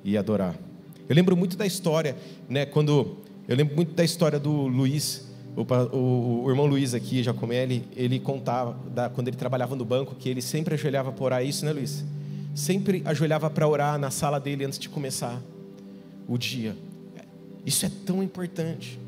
e 0.03 0.17
adorar. 0.17 0.59
Eu 1.07 1.15
lembro 1.15 1.35
muito 1.35 1.57
da 1.57 1.65
história, 1.65 2.15
né? 2.47 2.65
Quando 2.65 3.17
eu 3.47 3.55
lembro 3.55 3.75
muito 3.75 3.93
da 3.93 4.03
história 4.03 4.39
do 4.39 4.51
Luiz, 4.51 5.27
o, 5.55 5.61
o, 5.95 6.43
o 6.45 6.49
irmão 6.49 6.65
Luiz 6.65 6.93
aqui, 6.93 7.21
Jacomelli, 7.21 7.83
ele 7.95 8.19
contava 8.19 8.77
da, 8.89 9.09
quando 9.09 9.27
ele 9.27 9.37
trabalhava 9.37 9.75
no 9.75 9.83
banco 9.83 10.15
que 10.15 10.29
ele 10.29 10.41
sempre 10.41 10.75
ajoelhava 10.75 11.11
para 11.11 11.23
orar 11.23 11.45
isso, 11.45 11.65
né, 11.65 11.73
Luiz? 11.73 12.05
Sempre 12.55 13.01
ajoelhava 13.05 13.49
para 13.49 13.67
orar 13.67 13.99
na 13.99 14.09
sala 14.09 14.39
dele 14.39 14.63
antes 14.63 14.79
de 14.79 14.87
começar 14.87 15.41
o 16.27 16.37
dia. 16.37 16.75
Isso 17.65 17.85
é 17.85 17.91
tão 18.05 18.23
importante. 18.23 18.99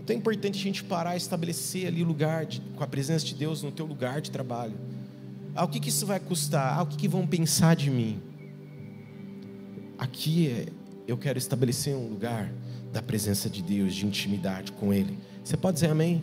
É 0.00 0.04
tão 0.04 0.16
importante 0.16 0.58
a 0.58 0.62
gente 0.62 0.82
parar 0.82 1.14
e 1.14 1.18
estabelecer 1.18 1.86
ali 1.86 2.02
o 2.02 2.06
lugar 2.06 2.46
de, 2.46 2.60
com 2.60 2.82
a 2.82 2.86
presença 2.86 3.24
de 3.24 3.34
Deus 3.34 3.62
no 3.62 3.70
teu 3.70 3.86
lugar 3.86 4.20
de 4.20 4.30
trabalho. 4.30 4.74
Ah, 5.54 5.64
o 5.64 5.68
que, 5.68 5.78
que 5.78 5.88
isso 5.88 6.04
vai 6.04 6.18
custar? 6.18 6.78
Ah, 6.78 6.82
o 6.82 6.86
que, 6.86 6.96
que 6.96 7.08
vão 7.08 7.26
pensar 7.26 7.76
de 7.76 7.90
mim? 7.90 8.20
Aqui 9.98 10.48
é, 10.48 10.66
eu 11.06 11.16
quero 11.16 11.38
estabelecer 11.38 11.94
um 11.94 12.08
lugar 12.08 12.50
da 12.92 13.02
presença 13.02 13.48
de 13.48 13.62
Deus, 13.62 13.94
de 13.94 14.06
intimidade 14.06 14.72
com 14.72 14.92
Ele. 14.92 15.18
Você 15.42 15.56
pode 15.56 15.74
dizer 15.74 15.90
amém? 15.90 16.22